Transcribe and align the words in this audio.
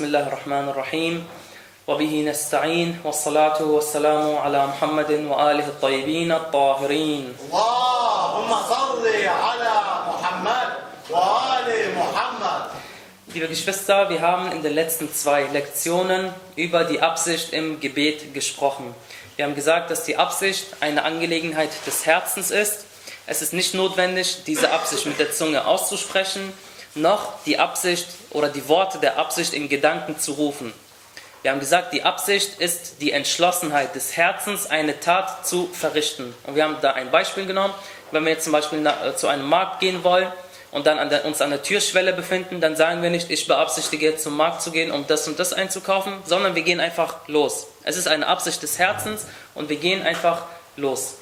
بسم 0.00 0.04
الله 0.04 0.26
الرحمن 0.28 0.68
الرحيم 0.68 1.26
وبه 1.86 2.24
نستعين 2.28 3.00
والصلاة 3.04 3.62
والسلام 3.62 4.36
على 4.36 4.66
محمد 4.66 5.10
وآله 5.10 5.66
الطيبين 5.66 6.32
الطاهرين 6.32 7.36
اللهم 7.44 8.50
صل 8.68 9.06
على 9.26 9.74
محمد 10.08 10.68
وآل 11.10 11.68
محمد 11.96 12.62
Liebe 13.34 13.48
Geschwister, 13.48 14.08
wir 14.08 14.22
haben 14.22 14.50
in 14.52 14.62
den 14.62 14.72
letzten 14.72 15.12
zwei 15.12 15.42
Lektionen 15.52 16.32
über 16.56 16.84
die 16.84 17.02
Absicht 17.02 17.52
im 17.52 17.80
Gebet 17.80 18.32
gesprochen. 18.32 18.94
Wir 19.36 19.44
haben 19.44 19.54
gesagt, 19.54 19.90
dass 19.90 20.04
die 20.04 20.16
Absicht 20.16 20.68
eine 20.80 21.02
Angelegenheit 21.02 21.68
des 21.86 22.06
Herzens 22.06 22.50
ist. 22.50 22.86
Es 23.26 23.42
ist 23.42 23.52
nicht 23.52 23.74
notwendig, 23.74 24.44
diese 24.46 24.72
Absicht 24.72 25.04
mit 25.04 25.18
der 25.18 25.32
Zunge 25.32 25.66
auszusprechen, 25.66 26.50
noch 26.94 27.34
die 27.44 27.58
Absicht 27.58 28.06
oder 28.31 28.49
die 28.49 28.67
Worte 28.67 28.99
der 28.99 29.17
Absicht 29.17 29.53
in 29.53 29.69
Gedanken 29.69 30.19
zu 30.19 30.33
rufen. 30.33 30.73
Wir 31.41 31.51
haben 31.51 31.59
gesagt, 31.59 31.91
die 31.93 32.03
Absicht 32.03 32.59
ist 32.59 33.01
die 33.01 33.11
Entschlossenheit 33.11 33.95
des 33.95 34.15
Herzens, 34.15 34.67
eine 34.67 34.99
Tat 34.99 35.47
zu 35.47 35.67
verrichten. 35.73 36.35
Und 36.45 36.55
wir 36.55 36.63
haben 36.63 36.77
da 36.81 36.91
ein 36.91 37.09
Beispiel 37.09 37.47
genommen. 37.47 37.73
Wenn 38.11 38.23
wir 38.25 38.33
jetzt 38.33 38.43
zum 38.43 38.53
Beispiel 38.53 38.79
nach, 38.79 39.15
zu 39.15 39.27
einem 39.27 39.47
Markt 39.47 39.79
gehen 39.79 40.03
wollen 40.03 40.31
und 40.71 40.85
dann 40.85 40.99
uns 41.23 41.41
an 41.41 41.49
der 41.49 41.63
Türschwelle 41.63 42.13
befinden, 42.13 42.61
dann 42.61 42.75
sagen 42.75 43.01
wir 43.01 43.09
nicht, 43.09 43.31
ich 43.31 43.47
beabsichtige 43.47 44.05
jetzt 44.05 44.23
zum 44.23 44.37
Markt 44.37 44.61
zu 44.61 44.69
gehen, 44.71 44.91
um 44.91 45.07
das 45.07 45.27
und 45.27 45.39
das 45.39 45.51
einzukaufen, 45.51 46.13
sondern 46.25 46.53
wir 46.53 46.61
gehen 46.61 46.79
einfach 46.79 47.27
los. 47.27 47.67
Es 47.83 47.97
ist 47.97 48.07
eine 48.07 48.27
Absicht 48.27 48.61
des 48.61 48.77
Herzens 48.77 49.25
und 49.55 49.69
wir 49.69 49.77
gehen 49.77 50.03
einfach 50.03 50.43
los. 50.75 51.15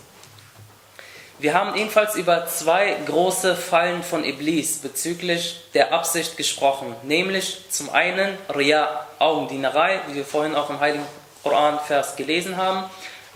Wir 1.41 1.53
haben 1.53 1.73
ebenfalls 1.77 2.15
über 2.15 2.47
zwei 2.47 2.97
große 3.05 3.55
Fallen 3.55 4.03
von 4.03 4.25
Iblis 4.25 4.79
bezüglich 4.79 5.61
der 5.73 5.93
Absicht 5.93 6.35
gesprochen, 6.35 6.93
nämlich 7.03 7.61
zum 7.69 7.89
einen 7.91 8.37
Ria, 8.53 9.07
Augendienerei, 9.19 10.01
wie 10.07 10.15
wir 10.15 10.25
vorhin 10.25 10.53
auch 10.53 10.69
im 10.69 10.81
Heiligen 10.81 11.05
Koran-Vers 11.41 12.17
gelesen 12.17 12.57
haben. 12.57 12.89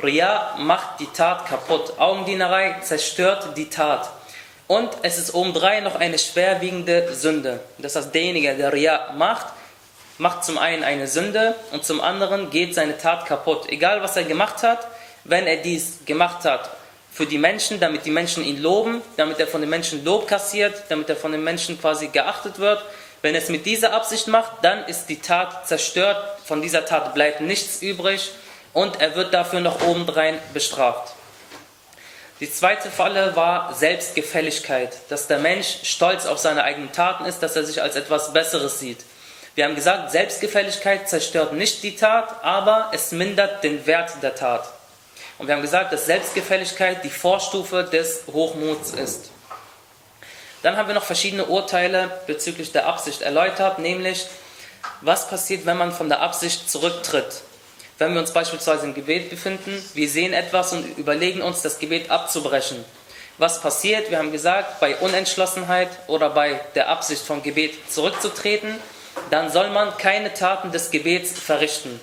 Ria 0.03 0.53
macht 0.59 0.99
die 0.99 1.07
Tat 1.13 1.45
kaputt, 1.45 1.93
Augendienerei 1.97 2.75
zerstört 2.81 3.55
die 3.55 3.69
Tat. 3.69 4.09
Und 4.67 4.89
es 5.03 5.17
ist 5.17 5.33
obendrein 5.33 5.85
noch 5.85 5.95
eine 5.95 6.19
schwerwiegende 6.19 7.13
Sünde. 7.13 7.61
Das 7.77 7.95
heißt, 7.95 8.13
derjenige, 8.13 8.53
der 8.55 8.73
Ria 8.73 9.13
macht, 9.17 9.45
macht 10.17 10.43
zum 10.43 10.57
einen 10.57 10.83
eine 10.83 11.07
Sünde 11.07 11.55
und 11.71 11.85
zum 11.85 12.01
anderen 12.01 12.49
geht 12.49 12.75
seine 12.75 12.97
Tat 12.97 13.27
kaputt. 13.27 13.69
Egal 13.69 14.03
was 14.03 14.17
er 14.17 14.25
gemacht 14.25 14.61
hat, 14.61 14.89
wenn 15.23 15.47
er 15.47 15.55
dies 15.55 15.99
gemacht 16.05 16.43
hat 16.43 16.69
für 17.13 17.25
die 17.27 17.37
Menschen, 17.37 17.79
damit 17.79 18.05
die 18.05 18.11
Menschen 18.11 18.43
ihn 18.43 18.61
loben, 18.61 19.01
damit 19.17 19.39
er 19.39 19.47
von 19.47 19.61
den 19.61 19.69
Menschen 19.69 20.03
Lob 20.03 20.27
kassiert, 20.27 20.83
damit 20.89 21.09
er 21.09 21.15
von 21.15 21.31
den 21.31 21.43
Menschen 21.43 21.79
quasi 21.79 22.07
geachtet 22.07 22.57
wird. 22.57 22.83
Wenn 23.21 23.35
er 23.35 23.41
es 23.41 23.49
mit 23.49 23.65
dieser 23.65 23.93
Absicht 23.93 24.27
macht, 24.27 24.51
dann 24.63 24.85
ist 24.85 25.05
die 25.05 25.19
Tat 25.19 25.67
zerstört, 25.67 26.17
von 26.43 26.61
dieser 26.61 26.85
Tat 26.85 27.13
bleibt 27.13 27.39
nichts 27.39 27.81
übrig 27.81 28.31
und 28.73 28.99
er 28.99 29.15
wird 29.15 29.33
dafür 29.33 29.59
noch 29.59 29.81
obendrein 29.87 30.39
bestraft. 30.53 31.13
Die 32.39 32.51
zweite 32.51 32.89
Falle 32.89 33.35
war 33.35 33.73
Selbstgefälligkeit, 33.75 34.91
dass 35.09 35.27
der 35.27 35.37
Mensch 35.37 35.81
stolz 35.83 36.25
auf 36.25 36.39
seine 36.39 36.63
eigenen 36.63 36.91
Taten 36.91 37.25
ist, 37.25 37.39
dass 37.39 37.55
er 37.55 37.63
sich 37.63 37.81
als 37.81 37.95
etwas 37.95 38.33
Besseres 38.33 38.79
sieht. 38.79 39.05
Wir 39.55 39.65
haben 39.65 39.75
gesagt, 39.75 40.11
Selbstgefälligkeit 40.11 41.07
zerstört 41.07 41.53
nicht 41.53 41.83
die 41.83 41.95
Tat, 41.95 42.43
aber 42.43 42.89
es 42.91 43.11
mindert 43.11 43.63
den 43.63 43.85
Wert 43.85 44.11
der 44.23 44.33
Tat. 44.33 44.67
Und 45.37 45.47
wir 45.47 45.55
haben 45.55 45.61
gesagt, 45.61 45.91
dass 45.91 46.05
Selbstgefälligkeit 46.05 47.03
die 47.03 47.09
Vorstufe 47.09 47.83
des 47.83 48.23
Hochmuts 48.31 48.91
ist. 48.91 49.31
Dann 50.61 50.77
haben 50.77 50.87
wir 50.87 50.95
noch 50.95 51.03
verschiedene 51.03 51.45
Urteile 51.45 52.09
bezüglich 52.25 52.71
der 52.71 52.87
Absicht 52.87 53.21
erläutert, 53.21 53.79
nämlich 53.79 54.27
was 55.01 55.27
passiert, 55.27 55.65
wenn 55.65 55.77
man 55.77 55.91
von 55.91 56.07
der 56.07 56.21
Absicht 56.21 56.69
zurücktritt. 56.69 57.41
Wenn 57.97 58.13
wir 58.13 58.21
uns 58.21 58.31
beispielsweise 58.31 58.85
im 58.85 58.93
Gebet 58.93 59.29
befinden, 59.29 59.83
wir 59.93 60.09
sehen 60.09 60.33
etwas 60.33 60.73
und 60.73 60.97
überlegen 60.97 61.41
uns, 61.41 61.61
das 61.61 61.79
Gebet 61.79 62.09
abzubrechen. 62.09 62.83
Was 63.37 63.61
passiert? 63.61 64.09
Wir 64.09 64.19
haben 64.19 64.31
gesagt, 64.31 64.79
bei 64.79 64.95
Unentschlossenheit 64.97 65.89
oder 66.07 66.29
bei 66.29 66.61
der 66.75 66.89
Absicht 66.89 67.23
vom 67.23 67.43
Gebet 67.43 67.91
zurückzutreten, 67.91 68.75
dann 69.31 69.51
soll 69.51 69.69
man 69.69 69.97
keine 69.97 70.33
Taten 70.33 70.71
des 70.71 70.91
Gebets 70.91 71.37
verrichten. 71.39 71.99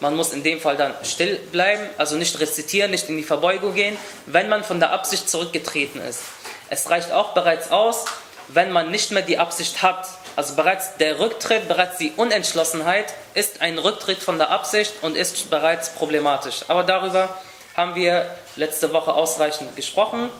Man 0.00 0.16
muss 0.16 0.32
in 0.32 0.42
dem 0.42 0.60
Fall 0.60 0.78
dann 0.78 0.94
still 1.04 1.36
bleiben, 1.36 1.82
also 1.98 2.16
nicht 2.16 2.40
rezitieren, 2.40 2.90
nicht 2.90 3.08
in 3.10 3.18
die 3.18 3.22
Verbeugung 3.22 3.74
gehen, 3.74 3.98
wenn 4.24 4.48
man 4.48 4.64
von 4.64 4.80
der 4.80 4.92
Absicht 4.92 5.28
zurückgetreten 5.28 6.00
ist. 6.00 6.22
Es 6.70 6.88
reicht 6.88 7.12
auch 7.12 7.34
bereits 7.34 7.70
aus, 7.70 8.06
wenn 8.48 8.72
man 8.72 8.90
nicht 8.90 9.10
mehr 9.10 9.22
die 9.22 9.38
Absicht 9.38 9.82
hat. 9.82 10.08
Also 10.36 10.54
bereits 10.56 10.96
der 10.96 11.18
Rücktritt, 11.18 11.68
bereits 11.68 11.98
die 11.98 12.12
Unentschlossenheit 12.16 13.12
ist 13.34 13.60
ein 13.60 13.78
Rücktritt 13.78 14.18
von 14.18 14.38
der 14.38 14.50
Absicht 14.50 14.94
und 15.02 15.16
ist 15.16 15.50
bereits 15.50 15.90
problematisch. 15.90 16.64
Aber 16.68 16.82
darüber 16.82 17.36
haben 17.76 17.94
wir 17.94 18.34
letzte 18.56 18.92
Woche 18.94 19.12
ausreichend 19.12 19.76
gesprochen. 19.76 20.30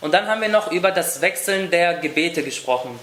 Und 0.00 0.12
dann 0.14 0.28
haben 0.28 0.40
wir 0.40 0.48
noch 0.48 0.72
über 0.72 0.92
das 0.92 1.20
Wechseln 1.20 1.70
der 1.70 1.94
Gebete 1.94 2.42
gesprochen. 2.42 2.98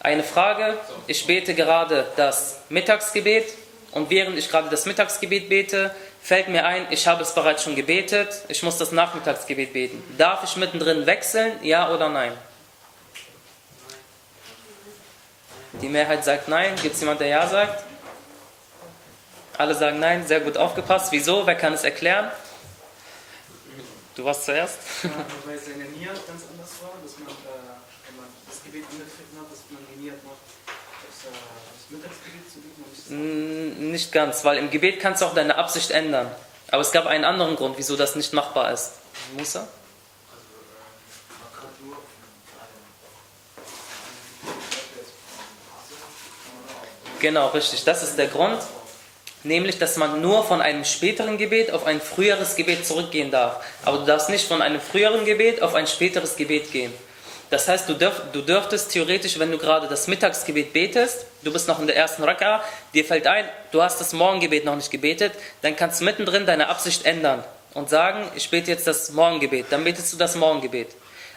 Eine 0.00 0.24
Frage, 0.24 0.76
ich 1.06 1.26
bete 1.26 1.54
gerade 1.54 2.06
das 2.16 2.58
Mittagsgebet 2.68 3.44
und 3.94 4.10
während 4.10 4.36
ich 4.36 4.50
gerade 4.50 4.68
das 4.68 4.86
Mittagsgebet 4.86 5.48
bete, 5.48 5.94
fällt 6.20 6.48
mir 6.48 6.66
ein, 6.66 6.86
ich 6.90 7.06
habe 7.06 7.22
es 7.22 7.32
bereits 7.32 7.62
schon 7.62 7.76
gebetet, 7.76 8.42
ich 8.48 8.62
muss 8.62 8.76
das 8.76 8.90
Nachmittagsgebet 8.90 9.72
beten. 9.72 10.02
Darf 10.18 10.42
ich 10.42 10.56
mittendrin 10.56 11.06
wechseln, 11.06 11.52
ja 11.62 11.90
oder 11.92 12.08
nein? 12.08 12.32
Die 15.80 15.88
Mehrheit 15.88 16.24
sagt 16.24 16.48
nein. 16.48 16.74
Gibt 16.82 16.94
es 16.94 17.00
jemand, 17.00 17.20
der 17.20 17.28
ja 17.28 17.46
sagt? 17.46 17.84
Alle 19.58 19.74
sagen 19.74 20.00
nein, 20.00 20.26
sehr 20.26 20.40
gut 20.40 20.56
aufgepasst. 20.56 21.12
Wieso? 21.12 21.46
Wer 21.46 21.54
kann 21.54 21.72
es 21.72 21.84
erklären? 21.84 22.30
Du 24.16 24.24
warst 24.24 24.44
zuerst. 24.44 24.78
Ja, 25.02 25.10
weil 25.44 25.58
seine 25.58 25.84
Nia 25.84 26.10
ganz 26.10 26.42
anders 26.50 26.70
war, 26.82 26.94
dass 27.02 27.18
man, 27.18 27.28
äh, 27.28 27.78
wenn 28.06 28.16
man 28.16 28.26
das 28.46 28.62
Gebet 28.62 28.84
angetreten 28.90 29.38
hat, 29.38 29.50
dass 29.50 29.62
man 29.70 29.82
geniert 29.94 30.22
macht, 30.24 30.46
das, 30.66 31.26
äh, 31.26 31.34
das 31.34 31.90
Mittagsgebet 31.90 32.43
nicht 33.14 34.12
ganz, 34.12 34.44
weil 34.44 34.58
im 34.58 34.70
Gebet 34.70 35.00
kannst 35.00 35.22
du 35.22 35.26
auch 35.26 35.34
deine 35.34 35.56
Absicht 35.56 35.90
ändern. 35.90 36.30
Aber 36.70 36.82
es 36.82 36.92
gab 36.92 37.06
einen 37.06 37.24
anderen 37.24 37.56
Grund, 37.56 37.76
wieso 37.78 37.96
das 37.96 38.16
nicht 38.16 38.32
machbar 38.32 38.72
ist. 38.72 38.92
Musa? 39.36 39.68
Genau, 47.20 47.48
richtig. 47.48 47.84
Das 47.84 48.02
ist 48.02 48.18
der 48.18 48.26
Grund. 48.26 48.58
Nämlich, 49.44 49.78
dass 49.78 49.96
man 49.96 50.20
nur 50.20 50.42
von 50.44 50.60
einem 50.60 50.84
späteren 50.84 51.38
Gebet 51.38 51.70
auf 51.70 51.86
ein 51.86 52.00
früheres 52.00 52.56
Gebet 52.56 52.86
zurückgehen 52.86 53.30
darf. 53.30 53.64
Aber 53.84 53.98
du 53.98 54.04
darfst 54.04 54.30
nicht 54.30 54.46
von 54.46 54.62
einem 54.62 54.80
früheren 54.80 55.24
Gebet 55.24 55.62
auf 55.62 55.74
ein 55.74 55.86
späteres 55.86 56.36
Gebet 56.36 56.72
gehen. 56.72 56.92
Das 57.50 57.68
heißt, 57.68 57.88
du, 57.88 57.94
dürf, 57.94 58.22
du 58.32 58.40
dürftest 58.40 58.90
theoretisch, 58.90 59.38
wenn 59.38 59.50
du 59.50 59.58
gerade 59.58 59.86
das 59.86 60.08
Mittagsgebet 60.08 60.72
betest, 60.72 61.26
du 61.42 61.52
bist 61.52 61.68
noch 61.68 61.78
in 61.78 61.86
der 61.86 61.96
ersten 61.96 62.24
Raka, 62.24 62.64
dir 62.94 63.04
fällt 63.04 63.26
ein, 63.26 63.44
du 63.70 63.82
hast 63.82 64.00
das 64.00 64.12
Morgengebet 64.12 64.64
noch 64.64 64.76
nicht 64.76 64.90
gebetet, 64.90 65.32
dann 65.62 65.76
kannst 65.76 66.00
du 66.00 66.04
mittendrin 66.04 66.46
deine 66.46 66.68
Absicht 66.68 67.04
ändern 67.04 67.44
und 67.74 67.90
sagen, 67.90 68.26
ich 68.34 68.50
bete 68.50 68.70
jetzt 68.70 68.86
das 68.86 69.10
Morgengebet. 69.12 69.66
Dann 69.70 69.84
betest 69.84 70.12
du 70.12 70.16
das 70.16 70.36
Morgengebet. 70.36 70.88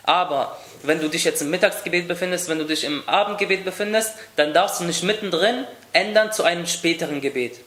Aber 0.03 0.57
wenn 0.83 1.01
du 1.01 1.09
dich 1.09 1.25
jetzt 1.25 1.41
im 1.41 1.49
Mittagsgebet 1.49 2.07
befindest, 2.07 2.47
wenn 2.47 2.59
du 2.59 2.63
dich 2.63 2.85
im 2.85 3.07
Abendgebet 3.09 3.65
befindest, 3.65 4.13
dann 4.37 4.53
darfst 4.53 4.79
du 4.79 4.85
nicht 4.85 5.03
mittendrin 5.03 5.65
ändern 5.91 6.31
zu 6.31 6.43
einem 6.43 6.65
späteren 6.65 7.19
Gebet. 7.19 7.59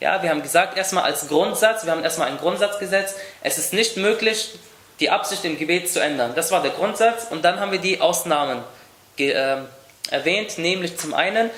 Ja, 0.00 0.22
wir 0.22 0.30
haben 0.30 0.42
gesagt, 0.42 0.76
erstmal 0.76 1.04
als 1.04 1.26
Grundsatz, 1.28 1.84
wir 1.84 1.92
haben 1.92 2.04
erstmal 2.04 2.28
einen 2.28 2.38
Grundsatz 2.38 2.78
gesetzt, 2.78 3.16
es 3.40 3.58
ist 3.58 3.72
nicht 3.72 3.96
möglich, 3.96 4.50
die 5.00 5.10
Absicht 5.10 5.44
im 5.44 5.58
Gebet 5.58 5.90
zu 5.90 6.00
ändern. 6.00 6.32
Das 6.34 6.50
war 6.50 6.62
der 6.62 6.72
Grundsatz 6.72 7.26
und 7.30 7.44
dann 7.44 7.60
haben 7.60 7.72
wir 7.72 7.78
die 7.78 8.00
Ausnahmen 8.00 8.62
äh, 9.18 9.56
erwähnt, 10.10 10.58
nämlich 10.58 10.96
zum 10.96 11.14
einen, 11.14 11.50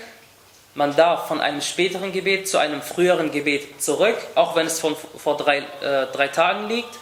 man 0.75 0.95
darf 0.95 1.27
von 1.27 1.41
einem 1.41 1.61
späteren 1.61 2.13
Gebet 2.13 2.49
zu 2.49 2.59
einem 2.59 2.83
früheren 2.83 3.33
Gebet 3.33 3.83
zurück, 3.83 4.17
auch 4.35 4.57
wenn 4.57 4.67
es 4.67 4.81
von 4.81 4.97
vor 5.17 5.37
drei, 5.37 5.59
äh, 5.59 6.07
drei 6.13 6.29
Tagen 6.29 6.69
liegt. 6.69 6.99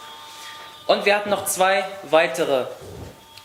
Und 0.87 1.05
wir 1.05 1.15
hatten 1.15 1.29
noch 1.29 1.45
zwei 1.45 1.85
weitere 2.09 2.65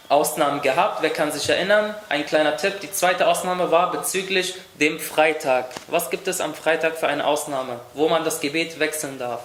Ausnahmen 0.09 0.63
gehabt. 0.63 1.03
Wer 1.03 1.11
kann 1.11 1.33
sich 1.33 1.49
erinnern? 1.49 1.95
Ein 2.09 2.25
kleiner 2.25 2.57
Tipp. 2.57 2.81
Die 2.81 2.91
zweite 2.91 3.27
Ausnahme 3.27 3.71
war 3.71 3.91
bezüglich 3.91 4.55
dem 4.81 4.99
Freitag. 4.99 5.67
Was 5.89 6.09
gibt 6.11 6.29
es 6.29 6.41
am 6.41 6.55
Freitag 6.55 6.97
für 6.97 7.09
eine 7.09 7.27
Ausnahme, 7.27 7.81
wo 7.95 8.09
man 8.09 8.25
das 8.25 8.41
Gebet 8.41 8.79
wechseln 8.79 9.19
darf? 9.19 9.43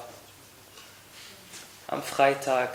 Am 1.88 2.04
Freitag. 2.04 2.70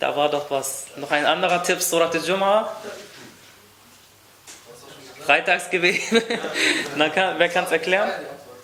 Da 0.00 0.16
war 0.16 0.28
doch 0.28 0.50
was. 0.50 0.86
Noch 0.96 1.10
ein 1.12 1.24
anderer 1.24 1.62
Tipp, 1.62 1.80
Surat 1.80 2.14
al-Jum'ah. 2.14 2.68
Freitagsgebet. 5.24 6.00
Na, 6.96 7.08
kann, 7.10 7.38
wer 7.38 7.48
kann 7.48 7.64
es 7.66 7.70
erklären? 7.70 8.10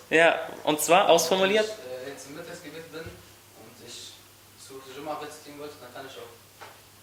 Ja, 0.09 0.39
und 0.63 0.81
zwar 0.81 1.07
ausformuliert? 1.07 1.65
Wenn 1.65 2.07
ich 2.07 2.13
jetzt 2.13 2.27
im 2.27 2.35
Mittagsgebet 2.35 2.91
bin 2.91 3.01
und 3.01 3.87
ich 3.87 4.11
Surat 4.59 4.83
al-Jum'ah 4.89 5.21
rezitieren 5.23 5.59
wollte, 5.59 5.75
dann 5.79 5.93
kann 5.93 6.05
ich 6.11 6.17
auch 6.17 6.33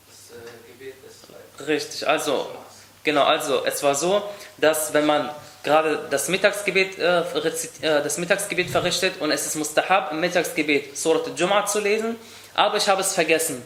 das 0.06 0.36
äh, 0.36 0.72
Gebet 0.72 0.94
des. 1.02 1.66
Richtig, 1.66 2.06
also 2.06 2.50
Genau, 3.04 3.24
also 3.24 3.64
es 3.66 3.82
war 3.82 3.94
so, 3.94 4.22
dass 4.56 4.94
wenn 4.94 5.04
man 5.04 5.28
gerade 5.62 6.06
das 6.10 6.28
Mittagsgebet, 6.28 6.98
äh, 6.98 7.20
äh, 7.20 8.02
das 8.02 8.16
Mittagsgebet 8.16 8.70
verrichtet 8.70 9.20
und 9.20 9.30
es 9.30 9.46
ist 9.46 9.56
mustahab 9.56 10.10
im 10.10 10.20
Mittagsgebet 10.20 10.96
Surat 10.96 11.26
al-Jum'ah 11.26 11.66
zu 11.66 11.80
lesen, 11.80 12.16
aber 12.54 12.78
ich 12.78 12.88
habe 12.88 13.02
es 13.02 13.12
vergessen. 13.12 13.62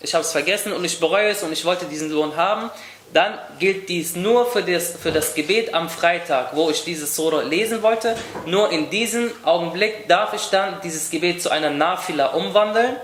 Ich 0.00 0.14
habe 0.14 0.22
es 0.22 0.32
vergessen 0.32 0.72
und 0.72 0.84
ich 0.84 1.00
bereue 1.00 1.30
es 1.30 1.42
und 1.42 1.52
ich 1.52 1.64
wollte 1.64 1.86
diesen 1.86 2.10
Lohn 2.10 2.36
haben, 2.36 2.70
dann 3.12 3.38
gilt 3.58 3.88
dies 3.88 4.16
nur 4.16 4.46
für 4.46 4.62
das, 4.62 4.96
für 4.96 5.10
das 5.10 5.34
Gebet 5.34 5.74
am 5.74 5.88
Freitag, 5.88 6.54
wo 6.54 6.70
ich 6.70 6.84
diese 6.84 7.06
Surah 7.06 7.42
lesen 7.42 7.82
wollte. 7.82 8.14
Nur 8.46 8.70
in 8.70 8.90
diesem 8.90 9.30
Augenblick 9.44 10.06
darf 10.08 10.34
ich 10.34 10.46
dann 10.50 10.80
dieses 10.82 11.10
Gebet 11.10 11.42
zu 11.42 11.50
einer 11.50 11.70
Nafila 11.70 12.26
umwandeln 12.28 12.96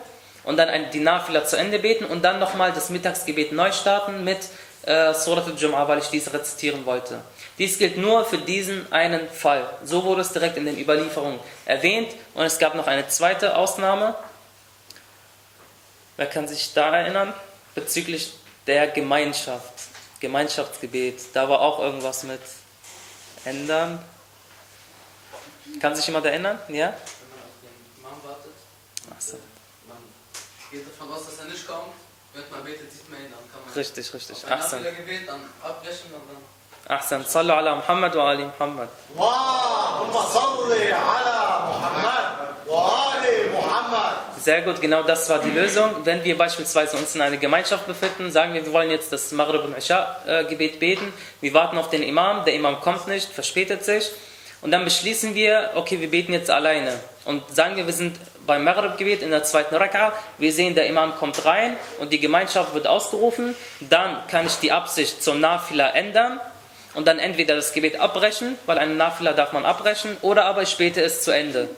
und 0.45 0.59
dann 0.59 0.69
die 0.93 1.01
Nafila 1.01 1.45
zu 1.47 1.57
Ende 1.57 1.79
beten 1.79 2.05
und 2.05 2.23
dann 2.23 2.39
nochmal 2.39 2.73
das 2.73 2.91
Mittagsgebet 2.91 3.53
neu 3.53 3.73
starten 3.73 4.23
mit 4.25 4.39
äh, 4.87 5.15
Surat 5.15 5.47
al-Jum'ah, 5.47 5.89
weil 5.89 5.99
ich 5.99 6.09
dies 6.09 6.33
rezitieren 6.33 6.85
wollte. 6.85 7.21
Dies 7.59 7.79
gilt 7.79 7.97
nur 7.97 8.25
für 8.25 8.39
diesen 8.39 8.93
einen 8.93 9.29
Fall. 9.31 9.65
So 9.85 10.05
wurde 10.05 10.21
es 10.21 10.33
direkt 10.33 10.59
in 10.59 10.67
den 10.67 10.79
Überlieferungen 10.79 11.41
erwähnt 11.65 12.09
und 12.35 12.45
es 12.45 12.59
gab 12.59 12.75
noch 12.75 12.87
eine 12.87 13.09
zweite 13.09 13.57
Ausnahme. 13.57 14.15
Wer 16.18 16.28
kann 16.28 16.48
sich 16.48 16.74
da 16.74 16.96
erinnern? 16.96 17.34
Bezüglich 17.76 18.34
der 18.68 18.88
Gemeinschaft, 18.88 19.74
Gemeinschaftsgebet. 20.20 21.20
Da 21.34 21.48
war 21.50 21.62
auch 21.62 21.80
irgendwas 21.80 22.24
mit 22.24 22.42
ändern. 23.46 24.04
Kann 25.82 25.96
sich 25.96 26.06
jemand 26.08 26.26
erinnern? 26.26 26.60
Ja? 26.68 26.68
Wenn 26.68 26.80
man 26.80 26.88
auf 26.90 26.96
den 27.62 28.04
Imam 28.04 28.20
wartet, 28.24 28.52
Achso. 29.16 29.38
man 29.88 29.98
geht 30.72 30.86
davon 30.88 31.14
aus, 31.14 31.26
dass 31.26 31.40
er 31.40 31.46
nicht 31.46 31.66
kommt. 31.68 31.94
Wenn 32.34 32.44
man 32.52 32.64
betet, 32.64 32.92
sieht 32.92 33.10
man 33.10 33.20
ihn, 33.20 33.32
dann 33.32 33.40
kann 33.52 33.62
man 33.66 33.74
Richtig, 33.74 34.14
richtig. 34.14 34.36
auf 34.38 34.46
ein 34.52 34.60
Ahsan. 34.60 34.84
Gebet 34.84 35.28
dann 35.28 35.42
abbrechen 35.64 36.14
und 36.14 36.22
dann 36.30 36.98
Ahsan. 36.98 37.26
Sallu 37.26 37.54
ala 37.54 37.76
Muhammad 37.76 38.16
wa 38.16 38.30
ali 38.30 38.46
Muhammad. 38.46 38.90
اللهم 39.16 40.14
صل 40.34 40.72
على 40.74 41.40
محمد 41.70 42.28
وآل 42.68 43.26
محمد 43.53 43.53
sehr 44.45 44.61
gut, 44.61 44.79
genau 44.83 45.03
das 45.03 45.31
war 45.31 45.39
die 45.39 45.49
Lösung. 45.49 46.05
Wenn 46.05 46.23
wir 46.23 46.37
beispielsweise 46.37 46.99
uns 46.99 47.15
in 47.15 47.23
einer 47.23 47.39
Gemeinschaft 47.39 47.87
befinden, 47.87 48.31
sagen 48.31 48.53
wir, 48.53 48.63
wir 48.67 48.75
wollen 48.75 48.91
jetzt 48.91 49.11
das 49.11 49.33
Maghrib 49.33 49.65
und 49.65 49.75
Isha-Gebet 49.75 50.79
beten, 50.79 51.15
wir 51.41 51.55
warten 51.55 51.79
auf 51.79 51.89
den 51.89 52.03
Imam, 52.03 52.45
der 52.45 52.53
Imam 52.53 52.79
kommt 52.83 53.09
nicht, 53.09 53.33
verspätet 53.33 53.87
sich 53.87 54.11
und 54.61 54.71
dann 54.71 54.85
beschließen 54.85 55.35
wir, 55.35 55.71
okay, 55.77 55.99
wir 55.99 56.11
beten 56.11 56.35
jetzt 56.35 56.51
alleine. 56.51 56.93
Und 57.25 57.43
sagen 57.57 57.77
wir, 57.77 57.87
wir 57.87 57.95
sind 57.95 58.19
beim 58.47 58.65
Maghrib-Gebet 58.65 59.23
in 59.23 59.31
der 59.31 59.45
zweiten 59.45 59.77
Raka, 59.77 60.13
wir 60.37 60.53
sehen, 60.53 60.75
der 60.75 60.89
Imam 60.89 61.17
kommt 61.17 61.43
rein 61.47 61.79
und 61.99 62.13
die 62.13 62.21
Gemeinschaft 62.21 62.75
wird 62.75 62.87
ausgerufen, 62.87 63.57
dann 63.81 64.27
kann 64.29 64.47
ich 64.47 64.57
die 64.57 64.73
Absicht 64.73 65.23
zur 65.23 65.37
Nafila 65.37 65.89
ändern 65.93 66.39
und 66.93 67.09
dann 67.09 67.19
entweder 67.19 67.57
das 67.57 67.73
Gebet 67.73 67.99
abbrechen, 67.99 68.59
weil 68.67 68.77
eine 68.77 68.95
Nafila 68.95 69.33
darf 69.33 69.55
man 69.55 69.65
abbrechen, 69.65 70.19
oder 70.21 70.45
aber 70.45 70.61
ich 70.61 70.77
bete 70.77 71.01
es 71.01 71.23
zu 71.23 71.31
Ende. 71.31 71.71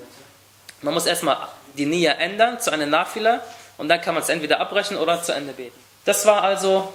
Man 0.82 0.94
muss 0.94 1.06
erstmal 1.06 1.36
die 1.76 1.86
Nia 1.86 2.12
ändern 2.12 2.60
zu 2.60 2.72
einer 2.72 2.86
Nafila 2.86 3.40
und 3.78 3.88
dann 3.88 4.00
kann 4.00 4.14
man 4.14 4.22
es 4.22 4.28
entweder 4.28 4.60
abbrechen 4.60 4.96
oder 4.96 5.22
zu 5.22 5.32
Ende 5.32 5.52
beten. 5.52 5.78
Das 6.04 6.24
war 6.26 6.42
also, 6.42 6.92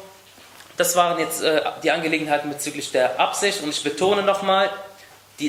das 0.78 0.96
waren 0.96 1.20
jetzt 1.20 1.42
äh, 1.44 1.62
die 1.84 1.92
Angelegenheiten 1.92 2.50
bezüglich 2.50 2.92
der 2.92 3.20
Absicht 3.20 3.62
und 3.62 3.70
ich 3.70 3.84
betone 3.84 4.24
nochmal, 4.24 4.70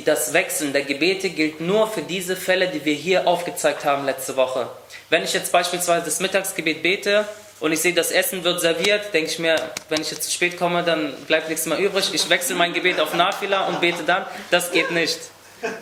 das 0.01 0.33
Wechseln 0.33 0.73
der 0.73 0.85
Gebete 0.85 1.29
gilt 1.29 1.61
nur 1.61 1.87
für 1.87 2.03
diese 2.03 2.35
Fälle, 2.35 2.69
die 2.69 2.85
wir 2.85 2.95
hier 2.95 3.27
aufgezeigt 3.27 3.85
haben 3.85 4.07
letzte 4.07 4.37
Woche. 4.37 4.69
Wenn 5.11 5.23
ich 5.23 5.35
jetzt 5.35 5.53
beispielsweise 5.53 6.07
das 6.07 6.21
Mittagsgebet 6.21 6.83
bete 6.83 7.27
und 7.61 7.73
ich 7.73 7.81
sehe, 7.81 7.93
das 7.93 8.11
Essen 8.11 8.43
wird 8.43 8.61
serviert, 8.61 9.13
denke 9.13 9.31
ich 9.31 9.39
mir, 9.39 9.57
wenn 9.91 10.01
ich 10.01 10.11
jetzt 10.11 10.23
zu 10.23 10.31
spät 10.31 10.59
komme, 10.59 10.83
dann 10.83 11.15
bleibt 11.27 11.51
nichts 11.51 11.67
mehr 11.67 11.79
übrig. 11.79 12.11
Ich 12.15 12.29
wechsle 12.31 12.55
mein 12.57 12.73
Gebet 12.73 12.99
auf 13.01 13.13
Nafila 13.13 13.67
und 13.67 13.81
bete 13.81 14.03
dann. 14.05 14.25
Das 14.51 14.73
geht 14.73 14.91
nicht. 14.93 15.19